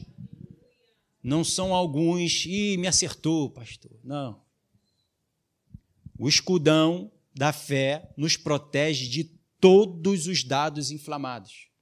[1.22, 2.44] Não são alguns.
[2.44, 3.98] Ih, me acertou, pastor.
[4.05, 4.42] Não.
[6.18, 9.24] O escudão da fé nos protege de
[9.59, 11.74] todos os dados inflamados.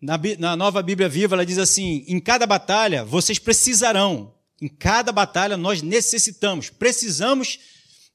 [0.00, 5.12] Na, na, nova Bíblia Viva, ela diz assim: em cada batalha vocês precisarão, em cada
[5.12, 7.58] batalha nós necessitamos, precisamos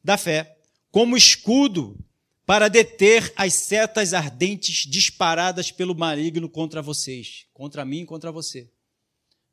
[0.03, 0.57] da fé
[0.91, 1.97] como escudo
[2.45, 8.71] para deter as setas ardentes disparadas pelo maligno contra vocês, contra mim e contra você.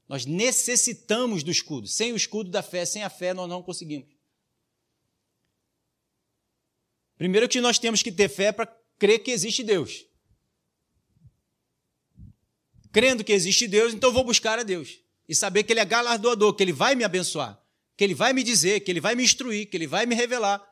[0.08, 1.88] Nós necessitamos do escudo.
[1.88, 4.08] Sem o escudo da fé, sem a fé, nós não conseguimos.
[7.16, 8.66] Primeiro que nós temos que ter fé para
[8.98, 10.04] crer que existe Deus.
[12.92, 15.00] Crendo que existe Deus, então vou buscar a Deus.
[15.28, 17.58] E saber que Ele é galardoador, que Ele vai me abençoar,
[17.96, 20.62] que Ele vai me dizer, que Ele vai me instruir, que Ele vai me revelar,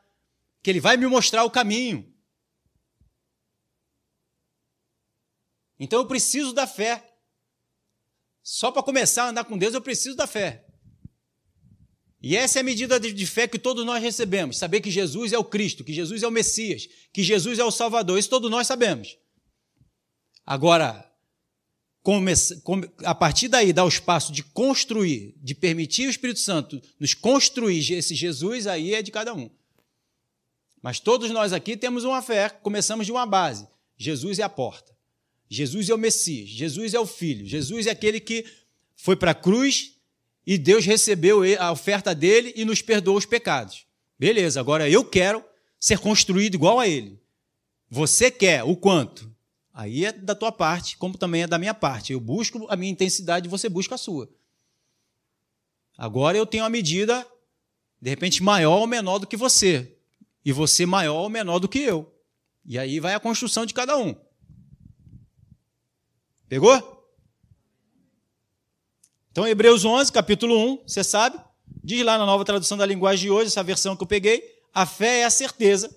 [0.61, 2.07] que Ele vai me mostrar o caminho.
[5.79, 7.07] Então eu preciso da fé.
[8.43, 10.63] Só para começar a andar com Deus, eu preciso da fé.
[12.21, 15.39] E essa é a medida de fé que todos nós recebemos: saber que Jesus é
[15.39, 18.19] o Cristo, que Jesus é o Messias, que Jesus é o Salvador.
[18.19, 19.17] Isso todos nós sabemos.
[20.45, 21.10] Agora,
[23.03, 27.93] a partir daí, dar o espaço de construir, de permitir o Espírito Santo nos construir
[27.93, 29.49] esse Jesus, aí é de cada um.
[30.81, 34.91] Mas todos nós aqui temos uma fé, começamos de uma base: Jesus é a porta.
[35.47, 38.45] Jesus é o Messias, Jesus é o Filho, Jesus é aquele que
[38.95, 39.97] foi para a cruz
[40.47, 43.85] e Deus recebeu a oferta dele e nos perdoou os pecados.
[44.17, 45.43] Beleza, agora eu quero
[45.79, 47.19] ser construído igual a ele.
[47.89, 49.30] Você quer o quanto?
[49.81, 52.13] Aí é da tua parte, como também é da minha parte.
[52.13, 54.29] Eu busco a minha intensidade, você busca a sua.
[55.97, 57.25] Agora eu tenho uma medida,
[57.99, 59.97] de repente, maior ou menor do que você.
[60.45, 62.13] E você maior ou menor do que eu.
[62.63, 64.15] E aí vai a construção de cada um.
[66.47, 67.03] Pegou?
[69.31, 71.39] Então, Hebreus 11, capítulo 1, você sabe,
[71.83, 74.85] diz lá na nova tradução da linguagem de hoje, essa versão que eu peguei: a
[74.85, 75.89] fé é a certeza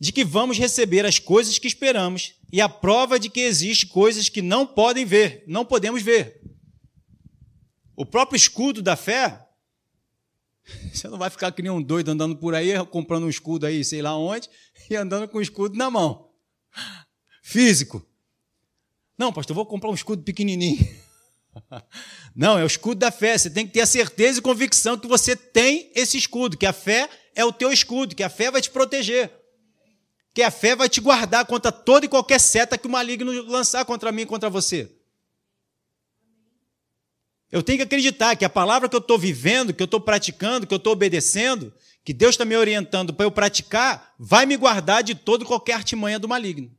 [0.00, 4.28] de que vamos receber as coisas que esperamos e a prova de que existem coisas
[4.28, 6.40] que não podem ver, não podemos ver.
[7.96, 9.44] O próprio escudo da fé,
[10.94, 13.84] você não vai ficar que nem um doido andando por aí, comprando um escudo aí,
[13.84, 14.48] sei lá onde,
[14.88, 16.30] e andando com o escudo na mão.
[17.42, 18.08] Físico.
[19.18, 20.88] Não, pastor, vou comprar um escudo pequenininho.
[22.36, 23.36] Não, é o escudo da fé.
[23.36, 26.72] Você tem que ter a certeza e convicção que você tem esse escudo, que a
[26.72, 29.43] fé é o teu escudo, que a fé vai te proteger.
[30.34, 33.84] Que a fé vai te guardar contra toda e qualquer seta que o maligno lançar
[33.84, 34.90] contra mim e contra você.
[37.50, 40.66] Eu tenho que acreditar que a palavra que eu estou vivendo, que eu estou praticando,
[40.66, 45.04] que eu estou obedecendo, que Deus está me orientando para eu praticar, vai me guardar
[45.04, 46.76] de toda e qualquer artimanha do maligno.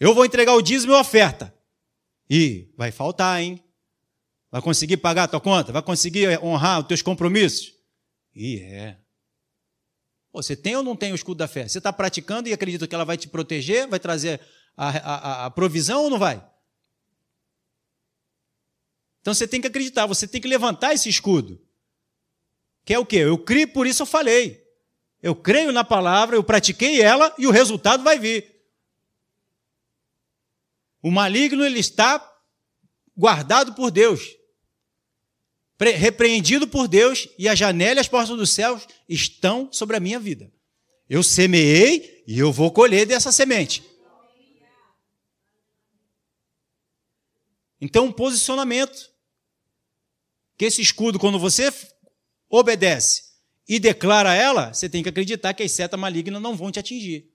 [0.00, 1.54] Eu vou entregar o dízimo e a oferta.
[2.28, 3.62] E vai faltar, hein?
[4.50, 5.72] Vai conseguir pagar a tua conta?
[5.72, 7.72] Vai conseguir honrar os teus compromissos?
[8.34, 8.98] E é.
[10.32, 11.66] Você tem ou não tem o escudo da fé?
[11.66, 14.40] Você está praticando e acredita que ela vai te proteger, vai trazer
[14.76, 16.44] a, a, a provisão ou não vai?
[19.20, 21.60] Então você tem que acreditar, você tem que levantar esse escudo.
[22.84, 23.16] Que é o quê?
[23.16, 24.66] Eu criei, por isso eu falei.
[25.22, 28.58] Eu creio na palavra, eu pratiquei ela e o resultado vai vir.
[31.02, 32.24] O maligno ele está
[33.16, 34.37] guardado por Deus,
[35.80, 40.18] repreendido por Deus, e a janela e as portas dos céus estão sobre a minha
[40.18, 40.52] vida.
[41.08, 43.82] Eu semeei e eu vou colher dessa semente.
[47.80, 49.08] Então, um posicionamento.
[50.56, 51.72] Que esse escudo, quando você
[52.50, 53.22] obedece
[53.68, 57.30] e declara ela, você tem que acreditar que as setas malignas não vão te atingir.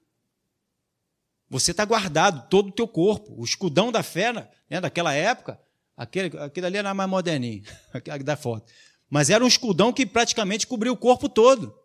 [1.49, 3.34] Você está guardado, todo o teu corpo.
[3.39, 4.34] O escudão da fé,
[4.69, 5.62] né, daquela época,
[5.95, 7.63] aquele, aquele ali era mais moderninho,
[8.23, 8.71] da foto.
[9.10, 11.77] Mas era um escudão que praticamente cobria o corpo todo.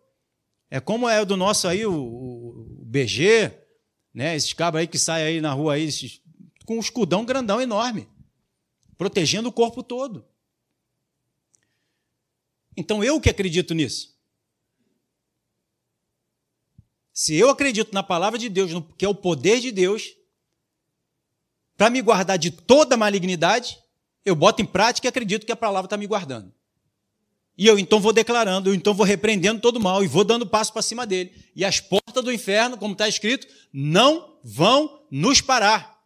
[0.69, 3.51] É como é o do nosso aí, o, o BG,
[4.13, 4.35] né?
[4.35, 6.21] Esses cabos aí que saem aí na rua aí, esses,
[6.65, 8.07] com um escudão grandão enorme,
[8.97, 10.25] protegendo o corpo todo.
[12.77, 14.17] Então eu que acredito nisso.
[17.13, 20.15] Se eu acredito na palavra de Deus, que é o poder de Deus,
[21.75, 23.77] para me guardar de toda malignidade,
[24.29, 26.53] eu boto em prática e acredito que a palavra está me guardando.
[27.57, 30.71] E eu então vou declarando, eu então vou repreendendo todo mal e vou dando passo
[30.71, 31.33] para cima dele.
[31.53, 35.99] E as portas do inferno, como está escrito, não vão nos parar.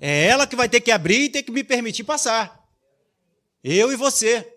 [0.00, 2.66] É ela que vai ter que abrir e ter que me permitir passar.
[3.62, 4.50] Eu e você.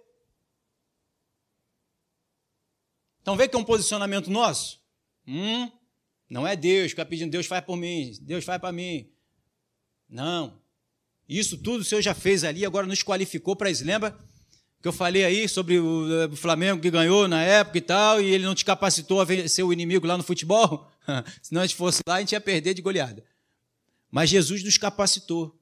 [3.22, 4.82] Então vê que é um posicionamento nosso.
[5.28, 5.70] Hum,
[6.30, 9.12] não é Deus fica pedindo, Deus faz por mim, Deus faz para mim.
[10.08, 10.63] Não.
[11.40, 13.84] Isso tudo o Senhor já fez ali, agora nos qualificou para isso.
[13.84, 14.16] Lembra
[14.80, 18.46] que eu falei aí sobre o Flamengo que ganhou na época e tal, e ele
[18.46, 20.92] não te capacitou a vencer o inimigo lá no futebol?
[21.42, 23.24] Se não a gente fosse lá, a gente ia perder de goleada.
[24.12, 25.60] Mas Jesus nos capacitou.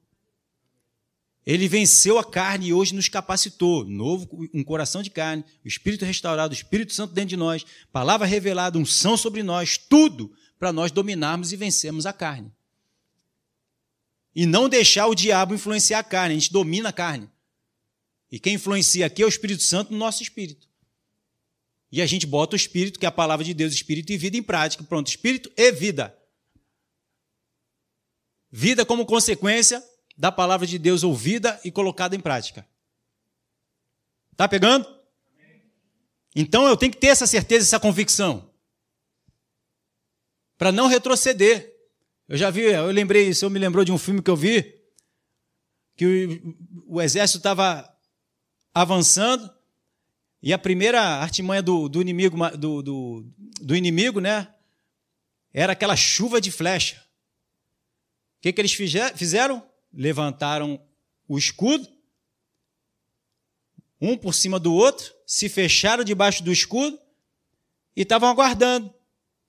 [1.46, 3.84] Ele venceu a carne e hoje nos capacitou.
[3.84, 8.26] Novo, um coração de carne, o Espírito restaurado, o Espírito Santo dentro de nós, palavra
[8.26, 12.52] revelada, unção sobre nós, tudo para nós dominarmos e vencermos a carne.
[14.34, 17.30] E não deixar o diabo influenciar a carne, a gente domina a carne.
[18.30, 20.66] E quem influencia aqui é o Espírito Santo no nosso espírito.
[21.90, 24.38] E a gente bota o espírito, que é a palavra de Deus, espírito e vida
[24.38, 24.82] em prática.
[24.82, 26.16] Pronto, espírito e vida.
[28.50, 29.84] Vida como consequência
[30.16, 32.66] da palavra de Deus ouvida e colocada em prática.
[34.34, 34.86] Tá pegando?
[36.34, 38.50] Então eu tenho que ter essa certeza, essa convicção.
[40.56, 41.71] Para não retroceder.
[42.32, 44.80] Eu já vi, eu lembrei, isso eu me lembrou de um filme que eu vi,
[45.94, 46.40] que
[46.86, 47.86] o, o exército estava
[48.72, 49.52] avançando
[50.42, 53.26] e a primeira artimanha do, do inimigo, do, do,
[53.60, 54.48] do, inimigo, né,
[55.52, 56.96] era aquela chuva de flecha.
[58.38, 59.62] O que, que eles fizeram?
[59.92, 60.82] levantaram
[61.28, 61.86] o escudo,
[64.00, 66.98] um por cima do outro, se fecharam debaixo do escudo
[67.94, 68.90] e estavam aguardando.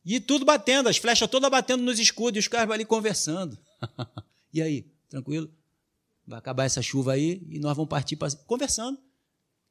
[0.05, 3.57] E tudo batendo, as flechas todas batendo nos escudos, e os caras ali conversando.
[4.53, 5.49] e aí, tranquilo?
[6.25, 8.33] Vai acabar essa chuva aí e nós vamos partir para.
[8.45, 8.97] Conversando.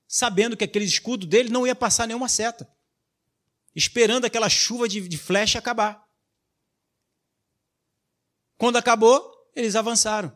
[0.06, 2.68] Sabendo que aquele escudo dele não ia passar nenhuma seta.
[3.74, 6.06] Esperando aquela chuva de, de flecha acabar.
[8.58, 10.30] Quando acabou, eles avançaram.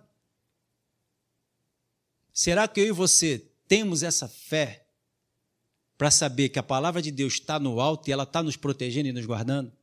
[2.32, 4.86] Será que eu e você temos essa fé
[5.98, 9.08] para saber que a palavra de Deus está no alto e ela está nos protegendo
[9.08, 9.75] e nos guardando?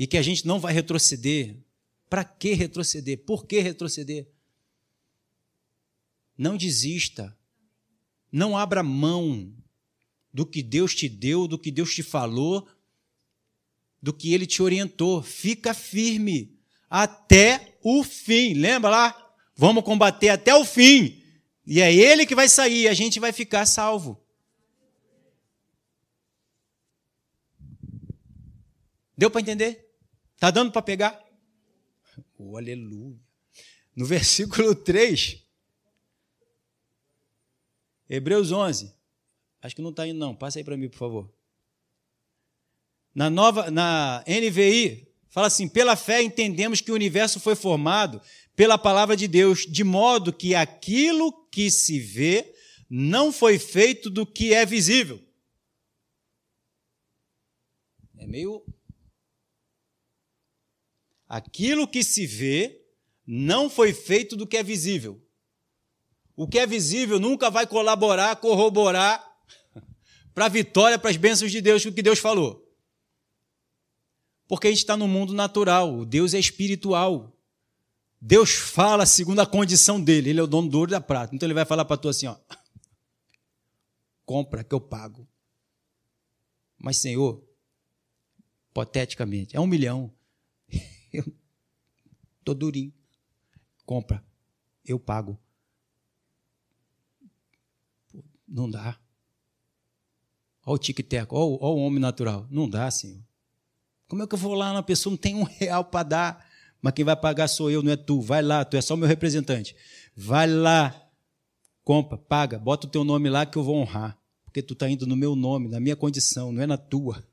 [0.00, 1.58] E que a gente não vai retroceder.
[2.08, 3.18] Para que retroceder?
[3.18, 4.26] Por que retroceder?
[6.38, 7.36] Não desista.
[8.32, 9.54] Não abra mão
[10.32, 12.66] do que Deus te deu, do que Deus te falou,
[14.00, 15.22] do que Ele te orientou.
[15.22, 16.58] Fica firme
[16.88, 18.54] até o fim.
[18.54, 19.34] Lembra lá?
[19.54, 21.22] Vamos combater até o fim.
[21.66, 24.18] E é ele que vai sair, a gente vai ficar salvo.
[29.14, 29.89] Deu para entender?
[30.40, 31.22] Tá dando para pegar?
[32.38, 33.20] Oh, aleluia.
[33.94, 35.46] No versículo 3,
[38.08, 38.92] Hebreus 11.
[39.60, 40.34] Acho que não está indo, não.
[40.34, 41.30] Passa aí para mim, por favor.
[43.14, 48.22] Na nova, na NVI, fala assim: pela fé entendemos que o universo foi formado
[48.56, 52.54] pela palavra de Deus, de modo que aquilo que se vê
[52.88, 55.22] não foi feito do que é visível.
[58.16, 58.64] É meio.
[61.30, 62.84] Aquilo que se vê
[63.24, 65.24] não foi feito do que é visível.
[66.34, 69.24] O que é visível nunca vai colaborar, corroborar
[70.34, 72.68] para a vitória, para as bênçãos de Deus, o que Deus falou.
[74.48, 77.32] Porque a gente está no mundo natural, Deus é espiritual.
[78.20, 80.30] Deus fala segundo a condição dele.
[80.30, 81.32] Ele é o dono do ouro e da prata.
[81.32, 82.36] Então ele vai falar para tu assim, ó.
[84.26, 85.28] Compra que eu pago.
[86.76, 87.40] Mas, Senhor,
[88.70, 90.12] hipoteticamente, é um milhão.
[91.12, 91.24] Eu
[92.44, 92.92] tô durinho.
[93.84, 94.24] Compra.
[94.84, 95.38] Eu pago.
[98.46, 98.98] Não dá.
[100.64, 102.46] Olha o tic-tac, olha, olha o homem natural.
[102.50, 103.20] Não dá, Senhor.
[104.08, 106.50] Como é que eu vou lá na pessoa não tem um real para dar?
[106.82, 108.20] Mas quem vai pagar sou eu, não é tu.
[108.20, 109.76] Vai lá, tu é só meu representante.
[110.16, 111.08] Vai lá,
[111.84, 114.18] compra, paga, bota o teu nome lá que eu vou honrar.
[114.44, 117.24] Porque tu está indo no meu nome, na minha condição, não é na tua.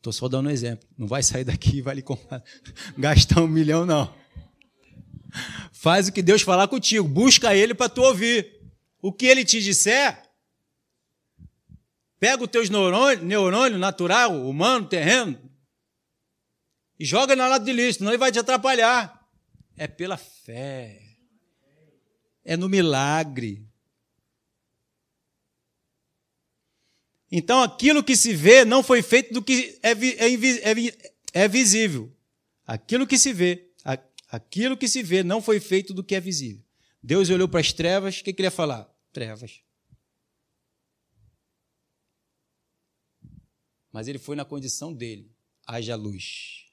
[0.00, 0.88] Estou só dando um exemplo.
[0.98, 2.42] Não vai sair daqui e vai lhe comprar,
[2.98, 4.12] gastar um milhão, não.
[5.72, 7.06] Faz o que Deus falar contigo.
[7.06, 8.60] Busca Ele para tu ouvir.
[9.00, 10.30] O que Ele te disser,
[12.20, 15.40] Pega os teus neurônios, neurônio natural, humano, terreno,
[16.98, 19.26] e joga na lado de lixo, senão ele vai te atrapalhar.
[19.74, 21.00] É pela fé.
[22.44, 23.66] É no milagre.
[27.30, 32.12] Então, aquilo que se vê não foi feito do que é, é, é, é visível.
[32.66, 33.70] Aquilo que se vê,
[34.28, 36.64] aquilo que se vê não foi feito do que é visível.
[37.02, 38.88] Deus olhou para as trevas, o que, que ele ia falar?
[39.12, 39.60] Trevas.
[43.92, 45.30] Mas ele foi na condição dele.
[45.66, 46.66] Haja luz.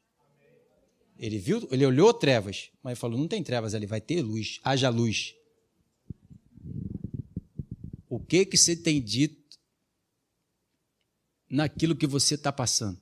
[1.17, 4.89] Ele viu, ele olhou trevas, mas falou: não tem trevas ali, vai ter luz, haja
[4.89, 5.35] luz.
[8.07, 9.46] O que que você tem dito
[11.49, 12.99] naquilo que você está passando?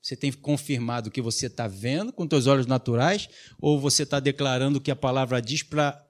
[0.00, 3.28] Você tem confirmado o que você está vendo com seus olhos naturais
[3.60, 6.06] ou você está declarando o que a palavra diz para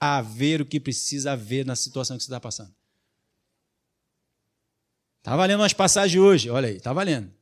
[0.00, 2.74] haver o que precisa haver na situação que você está passando?
[5.18, 7.32] Está valendo umas passagens hoje, olha aí, está valendo.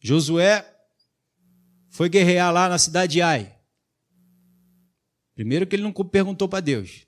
[0.00, 0.66] Josué
[1.88, 3.54] foi guerrear lá na cidade de Ai.
[5.34, 7.06] Primeiro que ele não perguntou para Deus.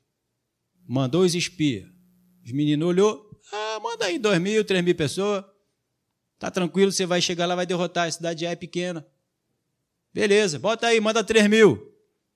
[0.86, 1.93] Mandou os espias.
[2.44, 5.42] Os meninos olhou, ah, manda aí dois mil, três mil pessoas.
[6.38, 8.06] Tá tranquilo, você vai chegar lá, vai derrotar.
[8.06, 9.06] A cidade de Ai é pequena.
[10.12, 11.90] Beleza, bota aí, manda três mil.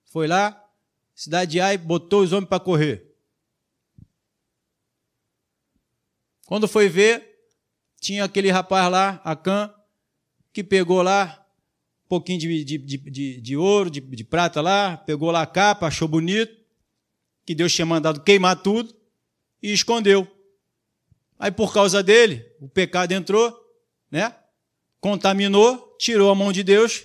[0.07, 0.65] Foi lá,
[1.15, 3.07] cidade de Ai, botou os homens para correr.
[6.47, 7.45] Quando foi ver,
[8.01, 9.73] tinha aquele rapaz lá, Acã,
[10.55, 11.47] que pegou lá
[12.07, 15.87] um pouquinho de, de, de, de ouro, de, de prata lá, pegou lá a capa,
[15.87, 16.57] achou bonito,
[17.45, 18.98] que Deus tinha mandado queimar tudo
[19.63, 20.27] e escondeu.
[21.39, 23.57] Aí por causa dele, o pecado entrou,
[24.11, 24.35] né?
[25.01, 27.05] Contaminou, tirou a mão de Deus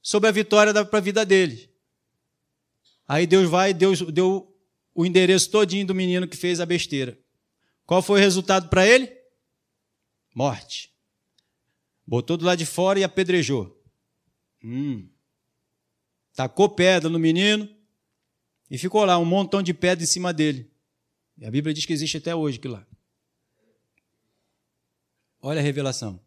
[0.00, 1.70] sobre a vitória para a vida dele.
[3.06, 4.50] Aí Deus vai, Deus deu
[4.94, 7.18] o endereço todinho do menino que fez a besteira.
[7.84, 9.12] Qual foi o resultado para ele?
[10.34, 10.92] Morte.
[12.06, 13.82] Botou do lado de fora e apedrejou.
[14.62, 15.08] Hum.
[16.34, 17.68] Tacou pedra no menino
[18.70, 20.70] e ficou lá um montão de pedra em cima dele.
[21.36, 22.86] E a Bíblia diz que existe até hoje aquilo lá.
[25.40, 26.20] Olha a revelação.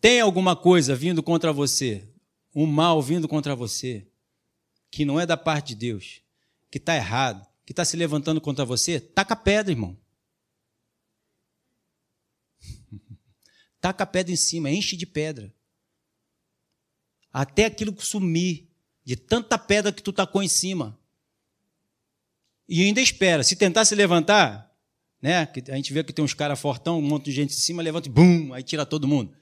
[0.00, 2.06] Tem alguma coisa vindo contra você,
[2.54, 4.06] um mal vindo contra você,
[4.90, 6.20] que não é da parte de Deus,
[6.70, 9.98] que está errado, que está se levantando contra você, taca pedra, irmão.
[13.80, 15.54] taca pedra em cima, enche de pedra.
[17.32, 18.68] Até aquilo sumir,
[19.02, 20.98] de tanta pedra que tu tacou em cima.
[22.68, 23.42] E ainda espera.
[23.42, 24.70] Se tentar se levantar,
[25.20, 25.48] né?
[25.70, 28.08] A gente vê que tem uns caras fortão, um monte de gente em cima, levanta
[28.08, 29.34] e bum, aí tira todo mundo.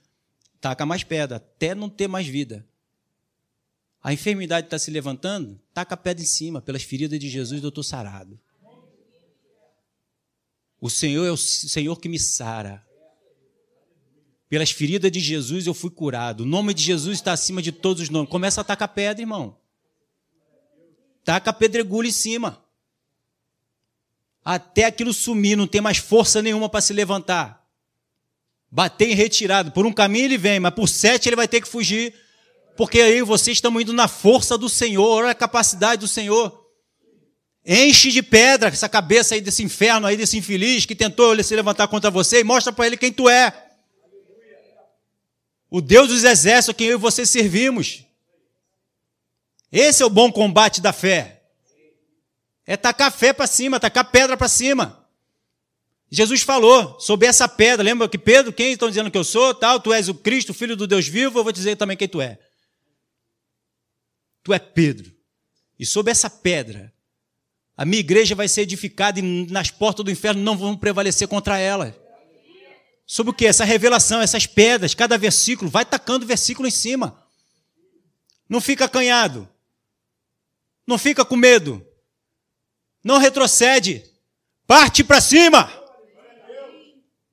[0.61, 2.67] Taca mais pedra, até não ter mais vida.
[4.03, 7.69] A enfermidade está se levantando, taca a pedra em cima, pelas feridas de Jesus, eu
[7.69, 8.39] estou sarado.
[10.81, 12.85] O Senhor é o Senhor que me sara.
[14.49, 16.41] Pelas feridas de Jesus eu fui curado.
[16.41, 18.29] O nome de Jesus está acima de todos os nomes.
[18.29, 19.57] Começa a tacar pedra, irmão.
[21.25, 22.63] Taca pedregulho em cima.
[24.45, 27.65] Até aquilo sumir, não tem mais força nenhuma para se levantar.
[28.71, 29.71] Bater em retirado.
[29.71, 32.15] Por um caminho ele vem, mas por sete ele vai ter que fugir.
[32.77, 36.61] Porque aí vocês estão indo na força do Senhor, olha a capacidade do Senhor.
[37.65, 41.87] Enche de pedra essa cabeça aí desse inferno aí, desse infeliz que tentou se levantar
[41.87, 43.71] contra você e mostra para ele quem tu é.
[45.71, 48.05] O Deus dos exércitos a quem eu e você servimos.
[49.71, 51.42] Esse é o bom combate da fé.
[52.67, 55.07] É tacar fé para cima, tacar pedra para cima.
[56.11, 57.83] Jesus falou sobre essa pedra.
[57.83, 59.55] Lembra que Pedro, quem estão dizendo que eu sou?
[59.55, 61.39] Tal, tu és o Cristo, filho do Deus vivo.
[61.39, 62.39] Eu vou dizer também quem tu é.
[64.43, 65.11] Tu é Pedro.
[65.79, 66.93] E sobre essa pedra,
[67.77, 71.59] a minha igreja vai ser edificada e nas portas do inferno não vão prevalecer contra
[71.59, 71.97] ela
[73.07, 73.47] sobre o que?
[73.47, 77.23] Essa revelação, essas pedras, cada versículo, vai tacando versículo em cima.
[78.49, 79.49] Não fica acanhado.
[80.87, 81.87] Não fica com medo.
[83.03, 84.05] Não retrocede.
[84.67, 85.71] Parte para cima.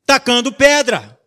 [0.05, 1.19] Tacando pedra.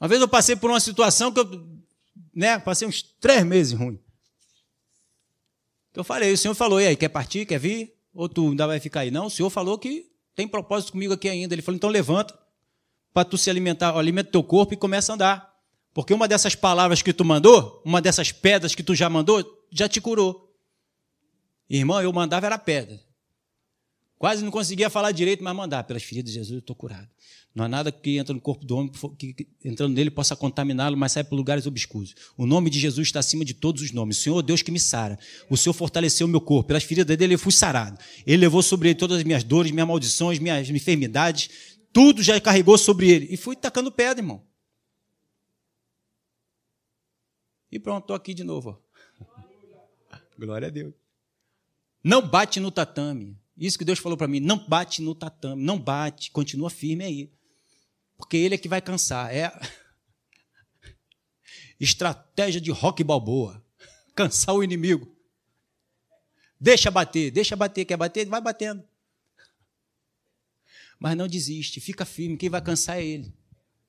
[0.00, 1.68] Uma vez eu passei por uma situação que eu,
[2.34, 4.02] né, passei uns três meses ruim.
[5.94, 7.94] Eu falei, o senhor falou, e aí, quer partir, quer vir?
[8.14, 9.10] Ou tu ainda vai ficar aí?
[9.10, 11.54] Não, o Senhor falou que tem propósito comigo aqui ainda.
[11.54, 12.38] Ele falou, então levanta
[13.12, 15.51] para tu se alimentar, alimenta teu corpo e começa a andar.
[15.94, 19.88] Porque uma dessas palavras que tu mandou, uma dessas pedras que tu já mandou, já
[19.88, 20.50] te curou.
[21.68, 23.00] Irmão, eu mandava era pedra.
[24.18, 25.82] Quase não conseguia falar direito, mas mandar.
[25.82, 27.08] Pelas feridas de Jesus eu estou curado.
[27.54, 31.12] Não há nada que entra no corpo do homem que, entrando nele possa contaminá-lo, mas
[31.12, 32.14] sai por lugares obscuros.
[32.36, 34.18] O nome de Jesus está acima de todos os nomes.
[34.18, 35.18] O Senhor, Deus que me sara.
[35.50, 36.68] O Senhor fortaleceu o meu corpo.
[36.68, 37.98] Pelas feridas dele eu fui sarado.
[38.24, 41.50] Ele levou sobre ele todas as minhas dores, minhas maldições, minhas enfermidades.
[41.92, 43.26] Tudo já carregou sobre ele.
[43.28, 44.42] E fui tacando pedra, irmão.
[47.72, 48.78] E pronto, estou aqui de novo.
[50.38, 50.92] Glória a Deus.
[52.04, 53.40] Não bate no tatame.
[53.56, 54.40] Isso que Deus falou para mim.
[54.40, 55.62] Não bate no tatame.
[55.62, 56.30] Não bate.
[56.30, 57.32] Continua firme aí.
[58.18, 59.34] Porque ele é que vai cansar.
[59.34, 59.50] É
[61.80, 63.64] estratégia de rock balboa.
[64.14, 65.16] Cansar o inimigo.
[66.60, 68.84] Deixa bater, deixa bater, quer bater, vai batendo.
[70.96, 73.34] Mas não desiste, fica firme, quem vai cansar é ele.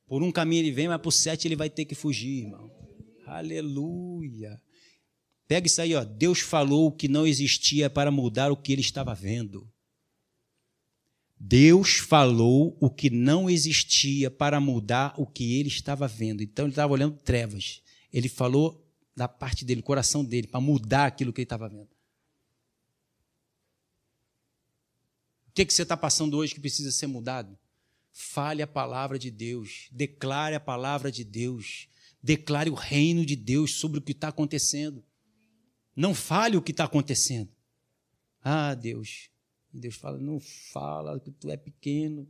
[0.07, 2.82] Por um caminho ele vem, mas por sete ele vai ter que fugir, irmão.
[3.37, 4.61] Aleluia.
[5.47, 6.03] Pega isso aí, ó.
[6.03, 9.69] Deus falou que não existia para mudar o que ele estava vendo.
[11.39, 16.41] Deus falou o que não existia para mudar o que ele estava vendo.
[16.41, 17.81] Então ele estava olhando trevas.
[18.11, 18.81] Ele falou
[19.15, 21.91] da parte dele, coração dele, para mudar aquilo que ele estava vendo.
[25.47, 27.57] O que, que você está passando hoje que precisa ser mudado?
[28.11, 31.87] Fale a palavra de Deus, declare a palavra de Deus,
[32.23, 35.03] declare o reino de Deus sobre o que está acontecendo.
[35.93, 37.51] Não fale o que está acontecendo.
[38.41, 39.29] Ah, Deus,
[39.71, 42.27] Deus fala: não fala, que tu é pequeno.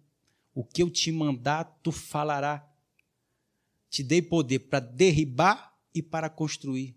[0.55, 2.67] O que eu te mandar, tu falará.
[3.89, 6.95] Te dei poder para derribar e para construir.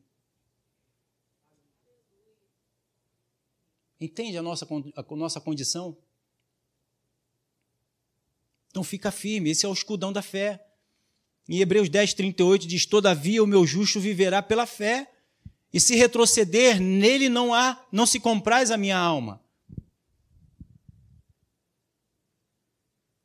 [4.01, 5.97] Entende a nossa, a nossa condição?
[8.68, 10.65] Então fica firme, esse é o escudão da fé.
[11.49, 15.11] Em Hebreus 10, 38 diz: Todavia o meu justo viverá pela fé,
[15.72, 19.40] e se retroceder, nele não há, não se compraz a minha alma.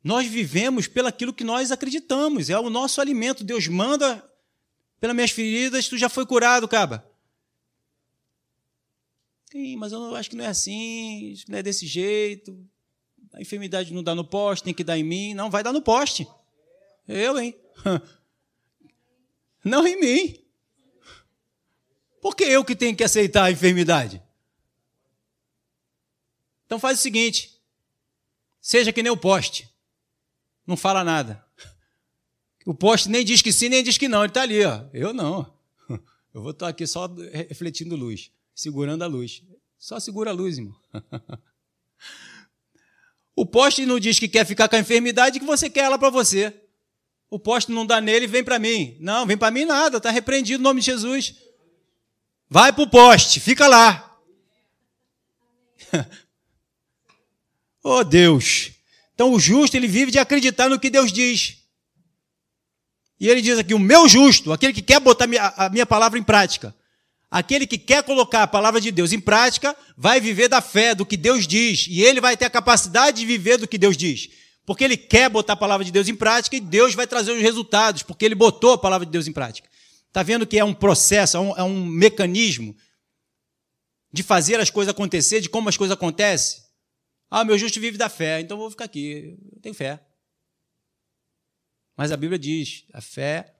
[0.04, 3.44] Nós vivemos pelaquilo que nós acreditamos, é o nosso alimento.
[3.44, 4.28] Deus manda
[5.00, 7.08] pelas minhas feridas, tu já foi curado, caba.
[9.50, 12.58] Sim, mas eu acho que não é assim, não é desse jeito.
[13.34, 15.34] A enfermidade não dá no poste, tem que dar em mim.
[15.34, 16.26] Não, vai dar no poste.
[17.06, 17.54] Eu, hein?
[19.64, 20.44] Não em mim.
[22.20, 24.22] Por que eu que tenho que aceitar a enfermidade?
[26.66, 27.60] Então faz o seguinte:
[28.60, 29.68] seja que nem o poste
[30.66, 31.44] não fala nada.
[32.64, 34.20] O poste nem diz que sim, nem diz que não.
[34.20, 34.84] Ele está ali, ó.
[34.92, 35.52] Eu não.
[36.32, 37.06] Eu vou estar aqui só
[37.48, 39.42] refletindo luz, segurando a luz.
[39.76, 40.74] Só segura a luz, irmão.
[43.34, 46.10] O poste não diz que quer ficar com a enfermidade que você quer ela para
[46.10, 46.61] você.
[47.32, 48.94] O poste não dá nele, vem para mim.
[49.00, 51.34] Não, vem para mim nada, está repreendido no nome de Jesus.
[52.46, 54.20] Vai para o poste, fica lá.
[57.82, 58.72] oh Deus,
[59.14, 61.56] então o justo, ele vive de acreditar no que Deus diz.
[63.18, 65.26] E ele diz aqui: o meu justo, aquele que quer botar
[65.56, 66.76] a minha palavra em prática,
[67.30, 71.06] aquele que quer colocar a palavra de Deus em prática, vai viver da fé, do
[71.06, 71.86] que Deus diz.
[71.88, 74.41] E ele vai ter a capacidade de viver do que Deus diz.
[74.64, 77.42] Porque ele quer botar a palavra de Deus em prática e Deus vai trazer os
[77.42, 79.68] resultados, porque ele botou a palavra de Deus em prática.
[80.06, 82.76] Está vendo que é um processo, é um, é um mecanismo
[84.12, 86.62] de fazer as coisas acontecer, de como as coisas acontecem?
[87.30, 89.38] Ah, meu justo vive da fé, então vou ficar aqui.
[89.52, 90.04] Eu tenho fé.
[91.96, 93.54] Mas a Bíblia diz: a fé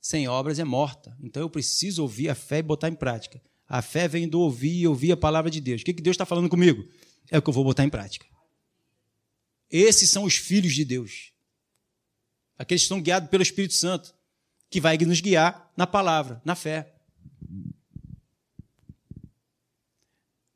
[0.00, 1.14] sem obras é morta.
[1.22, 3.40] Então eu preciso ouvir a fé e botar em prática.
[3.68, 5.82] A fé vem do ouvir e ouvir a palavra de Deus.
[5.82, 6.82] O que Deus está falando comigo?
[7.30, 8.26] É o que eu vou botar em prática.
[9.70, 11.32] Esses são os filhos de Deus.
[12.58, 14.14] Aqueles que estão guiados pelo Espírito Santo,
[14.68, 16.92] que vai nos guiar na palavra, na fé.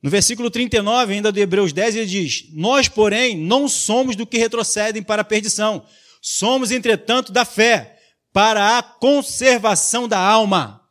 [0.02, 4.36] No versículo 39, ainda de Hebreus 10, ele diz: Nós, porém, não somos do que
[4.36, 5.86] retrocedem para a perdição,
[6.20, 7.98] somos, entretanto, da fé,
[8.32, 10.86] para a conservação da alma.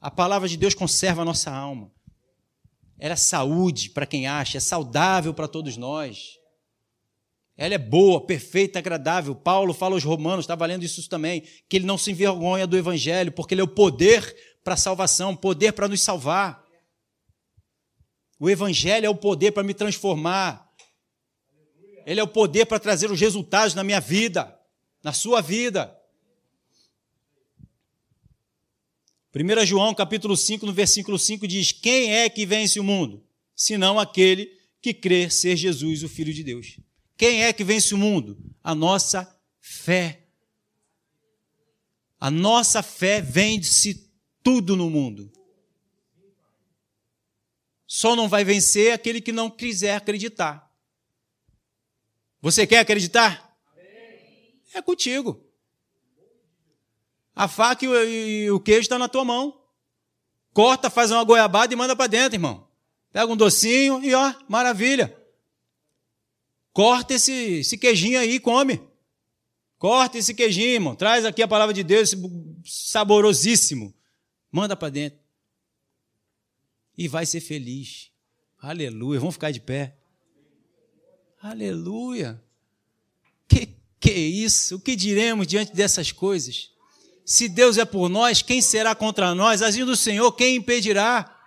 [0.00, 1.90] A palavra de Deus conserva a nossa alma.
[2.98, 6.39] Ela é saúde para quem acha, é saudável para todos nós.
[7.60, 9.34] Ela é boa, perfeita, agradável.
[9.34, 13.30] Paulo fala aos romanos, está valendo isso também, que ele não se envergonha do evangelho,
[13.30, 14.34] porque ele é o poder
[14.64, 16.64] para a salvação, poder para nos salvar.
[18.38, 20.72] O Evangelho é o poder para me transformar.
[22.06, 24.58] Ele é o poder para trazer os resultados na minha vida,
[25.02, 25.94] na sua vida.
[29.36, 33.22] 1 João capítulo 5, no versículo 5 diz: Quem é que vence o mundo?
[33.54, 34.50] Senão aquele
[34.80, 36.80] que crê ser Jesus, o Filho de Deus.
[37.20, 38.38] Quem é que vence o mundo?
[38.64, 40.26] A nossa fé.
[42.18, 44.10] A nossa fé vence
[44.42, 45.30] tudo no mundo.
[47.86, 50.72] Só não vai vencer aquele que não quiser acreditar.
[52.40, 53.54] Você quer acreditar?
[54.72, 55.46] É contigo.
[57.36, 59.62] A faca e o queijo está na tua mão.
[60.54, 62.66] Corta, faz uma goiabada e manda para dentro, irmão.
[63.12, 65.19] Pega um docinho e ó, maravilha.
[66.72, 68.80] Corta esse, esse queijinho aí e come.
[69.78, 70.94] Corta esse queijinho, irmão.
[70.94, 72.14] Traz aqui a palavra de Deus,
[72.64, 73.94] saborosíssimo.
[74.52, 75.18] Manda para dentro.
[76.96, 78.10] E vai ser feliz.
[78.58, 79.18] Aleluia.
[79.20, 79.96] Vamos ficar de pé.
[81.40, 82.42] Aleluia.
[83.48, 84.76] Que que isso?
[84.76, 86.70] O que diremos diante dessas coisas?
[87.24, 89.62] Se Deus é por nós, quem será contra nós?
[89.62, 91.39] Agindo do Senhor, quem impedirá?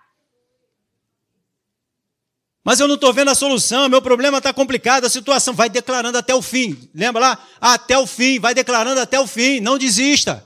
[2.64, 5.53] Mas eu não estou vendo a solução, meu problema está complicado, a situação.
[5.53, 6.89] Vai declarando até o fim.
[6.95, 7.45] Lembra lá?
[7.59, 10.43] Até o fim, vai declarando até o fim, não desista.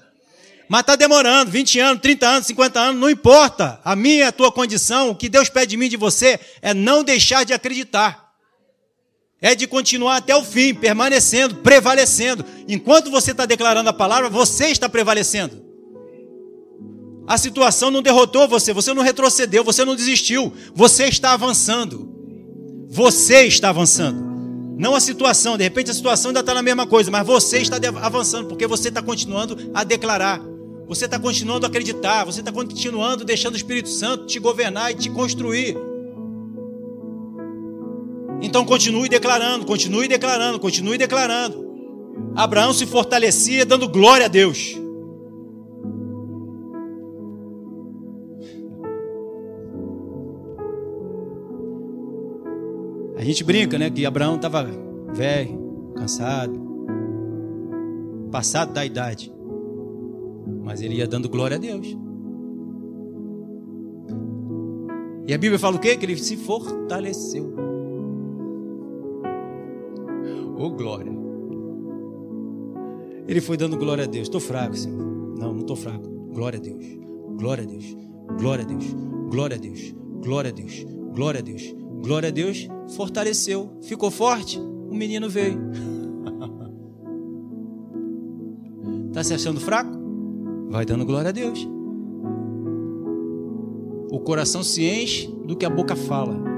[0.68, 3.80] Mas está demorando, 20 anos, 30 anos, 50 anos, não importa.
[3.86, 7.04] A minha, a tua condição, o que Deus pede de mim, de você, é não
[7.04, 8.28] deixar de acreditar.
[9.40, 12.44] É de continuar até o fim, permanecendo, prevalecendo.
[12.68, 15.67] Enquanto você está declarando a palavra, você está prevalecendo.
[17.28, 22.08] A situação não derrotou você, você não retrocedeu, você não desistiu, você está avançando.
[22.88, 24.26] Você está avançando.
[24.78, 27.78] Não a situação, de repente a situação ainda está na mesma coisa, mas você está
[28.02, 30.42] avançando, porque você está continuando a declarar,
[30.88, 34.96] você está continuando a acreditar, você está continuando deixando o Espírito Santo te governar e
[34.96, 35.76] te construir.
[38.42, 41.68] Então continue declarando, continue declarando, continue declarando.
[42.36, 44.87] Abraão se fortalecia dando glória a Deus.
[53.28, 53.90] Gente brinca, né?
[53.90, 54.66] Que Abraão estava
[55.14, 56.60] velho, cansado,
[58.32, 59.32] passado da idade.
[60.64, 61.98] Mas ele ia dando glória a Deus.
[65.28, 65.98] E a Bíblia fala o quê?
[65.98, 67.54] Que ele se fortaleceu.
[70.58, 71.12] Oh, glória.
[73.28, 74.24] Ele foi dando glória a Deus.
[74.24, 74.98] Estou fraco, Senhor.
[75.38, 76.08] Não, não estou fraco.
[76.34, 76.86] Glória a Deus.
[77.38, 77.98] Glória a Deus.
[78.40, 78.96] Glória a Deus.
[79.30, 79.96] Glória a Deus.
[80.24, 80.86] Glória a Deus.
[81.14, 81.76] Glória a Deus.
[82.02, 85.60] Glória a Deus, fortaleceu, ficou forte, o menino veio.
[89.10, 89.92] Está se achando fraco?
[90.70, 91.68] Vai dando glória a Deus.
[94.10, 96.58] O coração se enche do que a boca fala.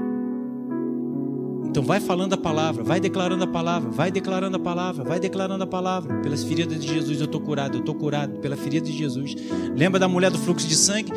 [1.70, 5.62] Então vai falando a palavra, vai declarando a palavra, vai declarando a palavra, vai declarando
[5.62, 6.20] a palavra.
[6.20, 9.36] Pelas feridas de Jesus eu estou curado, eu estou curado pela ferida de Jesus.
[9.76, 11.12] Lembra da mulher do fluxo de sangue?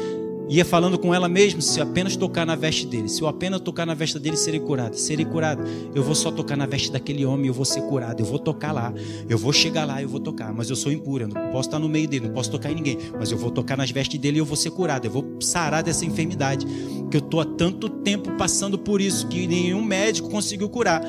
[0.57, 3.59] Ia falando com ela mesmo: se eu apenas tocar na veste dele, se eu apenas
[3.61, 5.63] tocar na veste dele, serei curado, serei curado.
[5.95, 8.19] Eu vou só tocar na veste daquele homem, eu vou ser curado.
[8.19, 8.93] Eu vou tocar lá,
[9.27, 10.53] eu vou chegar lá, eu vou tocar.
[10.53, 12.75] Mas eu sou impura, eu não posso estar no meio dele, não posso tocar em
[12.75, 12.97] ninguém.
[13.17, 15.05] Mas eu vou tocar nas vestes dele e eu vou ser curado.
[15.05, 16.65] Eu vou sarar dessa enfermidade
[17.09, 21.01] que eu estou há tanto tempo passando por isso que nenhum médico conseguiu curar.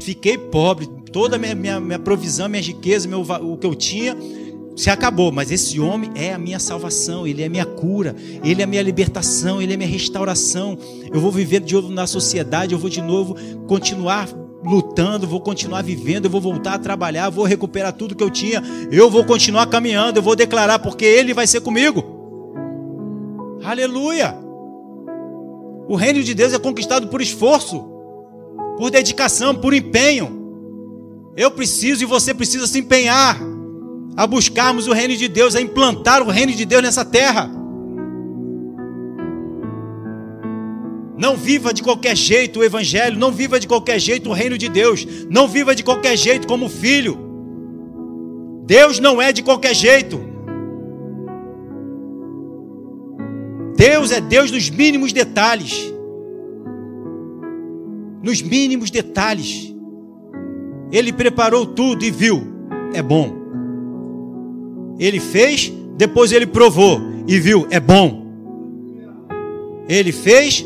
[0.00, 4.16] Fiquei pobre, toda a minha, minha, minha provisão, minha riqueza, meu, o que eu tinha
[4.78, 8.14] se acabou, mas esse homem é a minha salvação, ele é a minha cura,
[8.44, 10.78] ele é a minha libertação, ele é a minha restauração.
[11.12, 13.34] Eu vou viver de novo na sociedade, eu vou de novo
[13.66, 14.28] continuar
[14.64, 18.62] lutando, vou continuar vivendo, eu vou voltar a trabalhar, vou recuperar tudo que eu tinha,
[18.92, 22.04] eu vou continuar caminhando, eu vou declarar, porque Ele vai ser comigo.
[23.64, 24.32] Aleluia!
[25.88, 27.84] O reino de Deus é conquistado por esforço,
[28.76, 30.38] por dedicação, por empenho.
[31.36, 33.57] Eu preciso e você precisa se empenhar
[34.18, 37.48] a buscarmos o reino de Deus, a implantar o reino de Deus nessa terra.
[41.16, 44.68] Não viva de qualquer jeito o Evangelho, não viva de qualquer jeito o reino de
[44.68, 47.16] Deus, não viva de qualquer jeito como filho.
[48.66, 50.20] Deus não é de qualquer jeito.
[53.76, 55.94] Deus é Deus nos mínimos detalhes.
[58.20, 59.72] Nos mínimos detalhes.
[60.90, 62.42] Ele preparou tudo e viu,
[62.92, 63.37] é bom.
[64.98, 68.26] Ele fez, depois ele provou e viu, é bom.
[69.88, 70.64] Ele fez,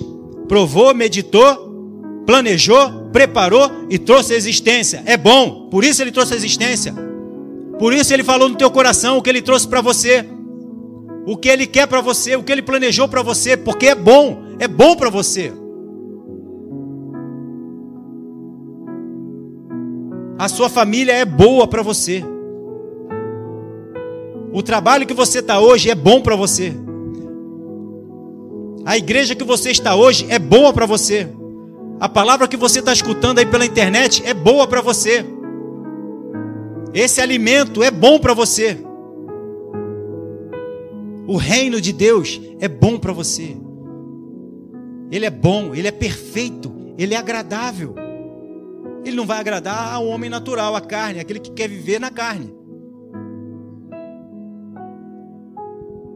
[0.48, 5.02] provou, meditou, planejou, preparou e trouxe a existência.
[5.06, 6.94] É bom, por isso ele trouxe a existência.
[7.78, 10.24] Por isso ele falou no teu coração o que ele trouxe para você.
[11.26, 14.42] O que ele quer para você, o que ele planejou para você, porque é bom,
[14.58, 15.52] é bom para você.
[20.38, 22.24] A sua família é boa para você.
[24.52, 26.74] O trabalho que você está hoje é bom para você.
[28.84, 31.26] A igreja que você está hoje é boa para você.
[31.98, 35.24] A palavra que você está escutando aí pela internet é boa para você.
[36.92, 38.76] Esse alimento é bom para você.
[41.26, 43.56] O reino de Deus é bom para você.
[45.10, 47.94] Ele é bom, ele é perfeito, ele é agradável.
[49.02, 52.61] Ele não vai agradar ao homem natural, à carne, aquele que quer viver na carne.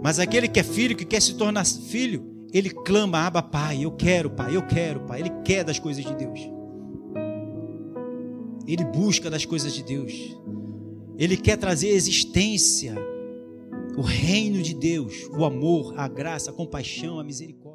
[0.06, 3.90] Mas aquele que é filho, que quer se tornar filho, ele clama, aba pai, eu
[3.90, 5.18] quero, pai, eu quero, pai.
[5.18, 6.48] Ele quer das coisas de Deus.
[8.68, 10.12] Ele busca das coisas de Deus.
[11.18, 12.94] Ele quer trazer existência,
[13.98, 17.65] o reino de Deus, o amor, a graça, a compaixão, a misericórdia.